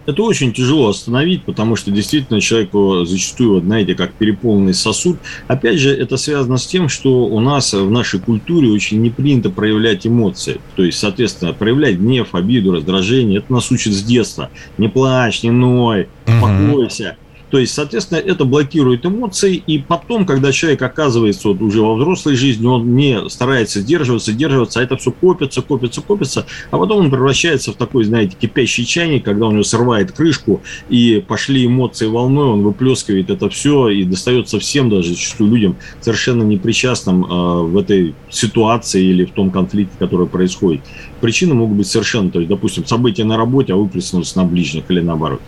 [0.05, 5.18] Это очень тяжело остановить, потому что действительно человеку зачастую, вот, знаете, как переполненный сосуд.
[5.47, 9.49] Опять же, это связано с тем, что у нас в нашей культуре очень не принято
[9.49, 10.59] проявлять эмоции.
[10.76, 13.39] То есть, соответственно, проявлять гнев, обиду, раздражение.
[13.39, 14.49] Это нас учат с детства.
[14.78, 17.16] Не плачь, не ной, успокойся.
[17.54, 22.36] То есть, соответственно, это блокирует эмоции, и потом, когда человек оказывается вот уже во взрослой
[22.36, 27.12] жизни, он не старается сдерживаться, сдерживаться, а это все копится, копится, копится, а потом он
[27.12, 32.47] превращается в такой, знаете, кипящий чайник, когда у него срывает крышку, и пошли эмоции волной,
[32.47, 38.16] он выплескивает это все и достается всем, даже зачастую людям, совершенно непричастным э, в этой
[38.32, 40.82] ситуации или в том конфликте, который происходит.
[41.22, 45.01] Причины могут быть совершенно, то есть, допустим, события на работе, а выплеснулось на ближних или
[45.01, 45.39] наоборот.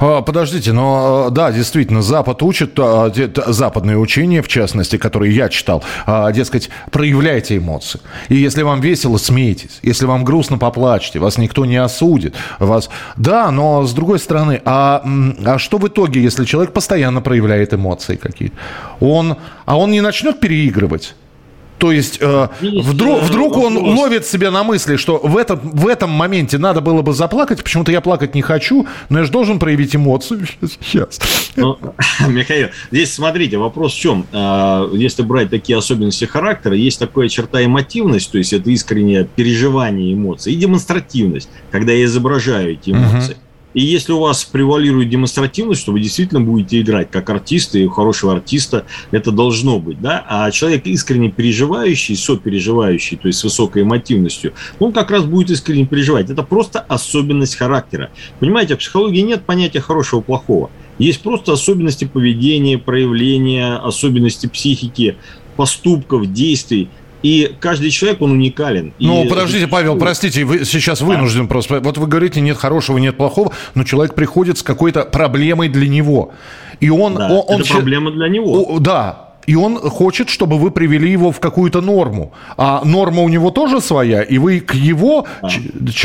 [0.00, 3.12] А, подождите, но да, действительно, Запад учит, а,
[3.46, 8.00] западные учения, в частности, которые я читал, а, дескать, проявляйте эмоции.
[8.28, 9.78] И если вам весело, смейтесь.
[9.82, 11.18] Если вам грустно, поплачьте.
[11.18, 12.34] Вас никто не осудит.
[12.58, 12.90] Вас...
[13.16, 15.02] Да, но с другой стороны, а,
[15.44, 18.56] а что в итоге, если человек постоянно проявляет эмоции какие-то?
[19.00, 21.14] Он, а он не начнет переигрывать?
[21.84, 26.08] То есть э, вдруг, вдруг он ловит себя на мысли, что в этом, в этом
[26.08, 29.94] моменте надо было бы заплакать, почему-то я плакать не хочу, но я же должен проявить
[29.94, 31.20] эмоцию сейчас.
[31.56, 31.76] Ну,
[32.26, 34.24] Михаил, здесь смотрите, вопрос в чем.
[34.32, 40.14] А, если брать такие особенности характера, есть такая черта эмотивность, то есть это искреннее переживание
[40.14, 43.34] эмоций, и демонстративность, когда я изображаю эти эмоции.
[43.34, 43.43] Uh-huh.
[43.74, 47.90] И если у вас превалирует демонстративность, что вы действительно будете играть как артисты, и у
[47.90, 53.82] хорошего артиста это должно быть, да, а человек искренне переживающий, сопереживающий, то есть с высокой
[53.82, 56.30] эмотивностью, он как раз будет искренне переживать.
[56.30, 58.10] Это просто особенность характера.
[58.38, 60.70] Понимаете, в психологии нет понятия хорошего-плохого.
[60.98, 65.16] Есть просто особенности поведения, проявления, особенности психики,
[65.56, 66.88] поступков, действий.
[67.24, 68.92] И каждый человек, он уникален.
[69.00, 69.28] Ну, и...
[69.28, 71.48] подождите, Павел, простите, вы сейчас вынужден да.
[71.48, 71.80] просто...
[71.80, 76.34] Вот вы говорите, нет хорошего, нет плохого, но человек приходит с какой-то проблемой для него.
[76.80, 77.14] И он...
[77.14, 77.78] Да, он, это он...
[77.78, 78.78] проблема для него.
[78.78, 82.32] Да, и он хочет, чтобы вы привели его в какую-то норму.
[82.56, 85.48] А норма у него тоже своя, и вы к его а.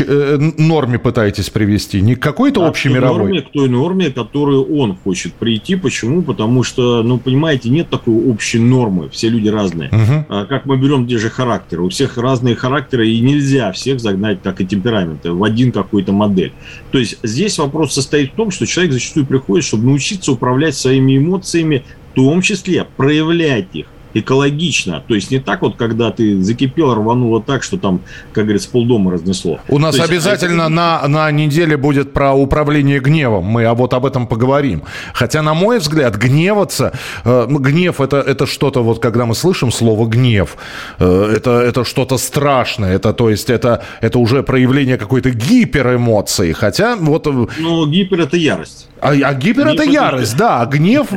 [0.00, 3.18] Э, норме пытаетесь привести, не к какой-то а общей к мировой.
[3.18, 5.76] Норме, к той норме, которую он хочет прийти.
[5.76, 6.22] Почему?
[6.22, 9.08] Потому что, ну, понимаете, нет такой общей нормы.
[9.10, 9.88] Все люди разные.
[9.88, 10.24] Угу.
[10.28, 11.82] А, как мы берем те же характеры.
[11.82, 16.52] У всех разные характеры, и нельзя всех загнать, как и темпераменты, в один какой-то модель.
[16.90, 21.18] То есть здесь вопрос состоит в том, что человек зачастую приходит, чтобы научиться управлять своими
[21.18, 21.84] эмоциями,
[22.14, 25.02] том числе проявлять их экологично.
[25.06, 28.00] То есть не так вот, когда ты закипел, рвануло так, что там,
[28.32, 29.60] как говорится, полдома разнесло.
[29.68, 30.74] У нас То обязательно есть...
[30.74, 33.44] на, на неделе будет про управление гневом.
[33.44, 34.82] Мы а вот об этом поговорим.
[35.14, 36.92] Хотя, на мой взгляд, гневаться,
[37.24, 40.56] э, гнев это, это что-то, вот когда мы слышим слово гнев,
[40.98, 42.96] э, это, это что-то страшное.
[42.96, 46.52] Это, то есть это, это уже проявление какой-то гиперэмоции.
[46.52, 47.26] Хотя вот...
[47.26, 48.88] Э, ну, гипер это ярость.
[49.00, 50.64] А, а гипер это ярость, да.
[50.66, 51.08] Гнев,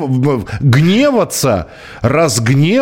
[0.61, 1.67] гневаться,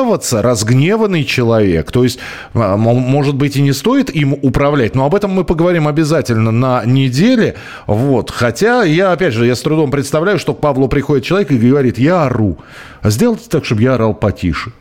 [0.02, 1.92] разгневаться, разгневанный человек.
[1.92, 2.20] То есть,
[2.54, 6.84] а, может быть, и не стоит им управлять, но об этом мы поговорим обязательно на
[6.86, 7.56] неделе.
[7.88, 8.32] Вот.
[8.32, 11.98] Хотя я, опять же, я с трудом представляю, что к Павлу приходит человек и говорит,
[11.98, 12.58] я ору.
[13.02, 14.72] А сделайте так, чтобы я орал потише.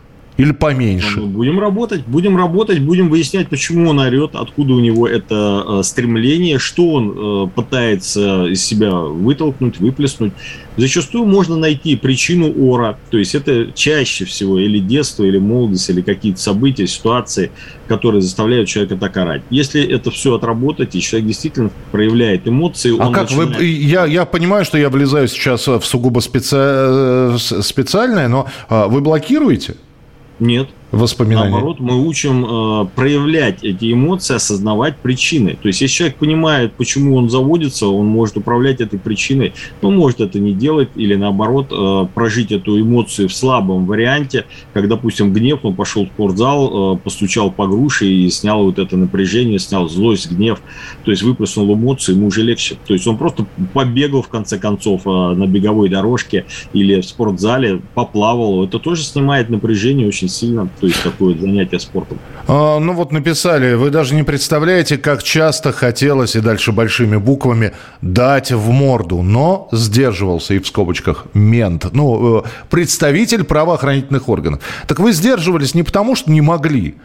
[0.41, 1.21] Или поменьше?
[1.21, 6.59] Будем работать, будем работать, будем выяснять, почему он орет, откуда у него это э, стремление,
[6.59, 10.33] что он э, пытается из себя вытолкнуть, выплеснуть.
[10.79, 16.01] Зачастую можно найти причину ора, то есть это чаще всего или детство, или молодость, или
[16.01, 17.51] какие-то события, ситуации,
[17.87, 19.43] которые заставляют человека так орать.
[19.51, 23.59] Если это все отработать, и человек действительно проявляет эмоции, а как начинает...
[23.59, 23.67] вы?
[23.67, 26.57] Я, я понимаю, что я влезаю сейчас в сугубо специ...
[26.57, 29.75] Э, специальное, но а, вы блокируете?
[30.41, 31.51] Нет воспоминания.
[31.51, 35.57] Наоборот, мы учим э, проявлять эти эмоции, осознавать причины.
[35.61, 40.21] То есть, если человек понимает, почему он заводится, он может управлять этой причиной, но может
[40.21, 45.61] это не делать или наоборот э, прожить эту эмоцию в слабом варианте, как, допустим, гнев,
[45.63, 50.31] он пошел в спортзал, э, постучал по груше и снял вот это напряжение, снял злость,
[50.31, 50.61] гнев,
[51.05, 52.77] то есть выплеснул эмоции, ему уже легче.
[52.87, 57.81] То есть он просто побегал в конце концов э, на беговой дорожке или в спортзале,
[57.95, 62.19] поплавал, это тоже снимает напряжение очень сильно то есть такое занятие спортом.
[62.49, 67.73] А, ну вот написали, вы даже не представляете, как часто хотелось, и дальше большими буквами,
[68.01, 74.61] дать в морду, но сдерживался, и в скобочках, мент, ну, э, представитель правоохранительных органов.
[74.87, 76.97] Так вы сдерживались не потому, что не могли,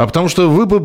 [0.00, 0.80] а потому что вы бы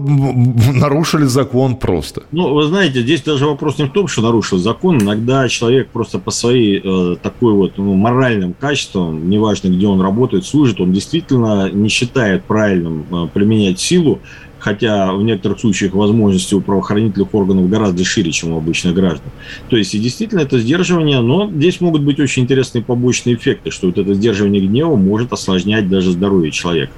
[0.74, 2.24] нарушили закон просто.
[2.32, 5.02] Ну, вы знаете, здесь даже вопрос не в том, что нарушил закон.
[5.02, 10.46] Иногда человек просто по своей э, такой вот ну, моральным качествам, неважно, где он работает,
[10.46, 14.20] служит, он действительно не считает правильным э, применять силу,
[14.60, 19.32] хотя в некоторых случаях возможности у правоохранительных органов гораздо шире, чем у обычных граждан.
[19.70, 23.88] То есть, и действительно, это сдерживание, но здесь могут быть очень интересные побочные эффекты, что
[23.88, 26.92] вот это сдерживание гнева может осложнять даже здоровье человека.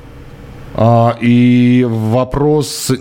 [0.80, 2.92] А, и вопрос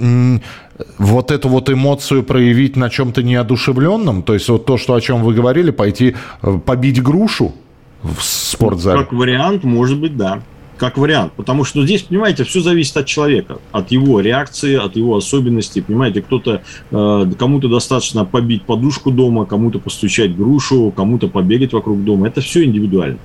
[0.98, 5.22] вот эту вот эмоцию проявить на чем-то неодушевленном, то есть вот то, что о чем
[5.22, 7.54] вы говорили, пойти э, побить грушу
[8.02, 9.00] в спортзале?
[9.00, 10.40] Как вариант, может быть, да.
[10.78, 11.32] Как вариант.
[11.36, 15.82] Потому что здесь, понимаете, все зависит от человека, от его реакции, от его особенностей.
[15.82, 22.28] Понимаете, кто-то, э, кому-то достаточно побить подушку дома, кому-то постучать грушу, кому-то побегать вокруг дома.
[22.28, 23.18] Это все индивидуально.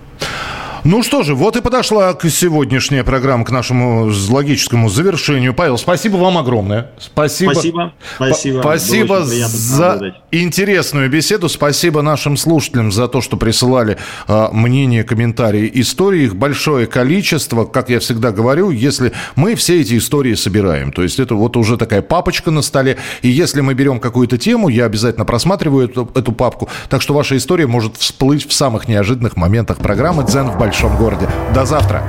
[0.83, 5.53] Ну что же, вот и подошла к сегодняшняя программа к нашему логическому завершению.
[5.53, 6.89] Павел, спасибо вам огромное.
[6.97, 7.51] Спасибо.
[7.51, 7.93] Спасибо.
[8.15, 11.49] Спасибо, спасибо за интересную беседу.
[11.49, 16.23] Спасибо нашим слушателям за то, что присылали э, мнения, комментарии, истории.
[16.23, 17.65] Их большое количество.
[17.65, 21.77] Как я всегда говорю, если мы все эти истории собираем, то есть это вот уже
[21.77, 26.31] такая папочка на столе, и если мы берем какую-то тему, я обязательно просматриваю эту, эту
[26.31, 26.69] папку.
[26.89, 30.95] Так что ваша история может всплыть в самых неожиданных моментах программы «Дзен в большом большом
[30.95, 31.27] городе.
[31.53, 32.01] До завтра.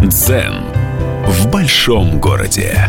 [0.00, 0.62] Дзен
[1.26, 2.88] в большом городе.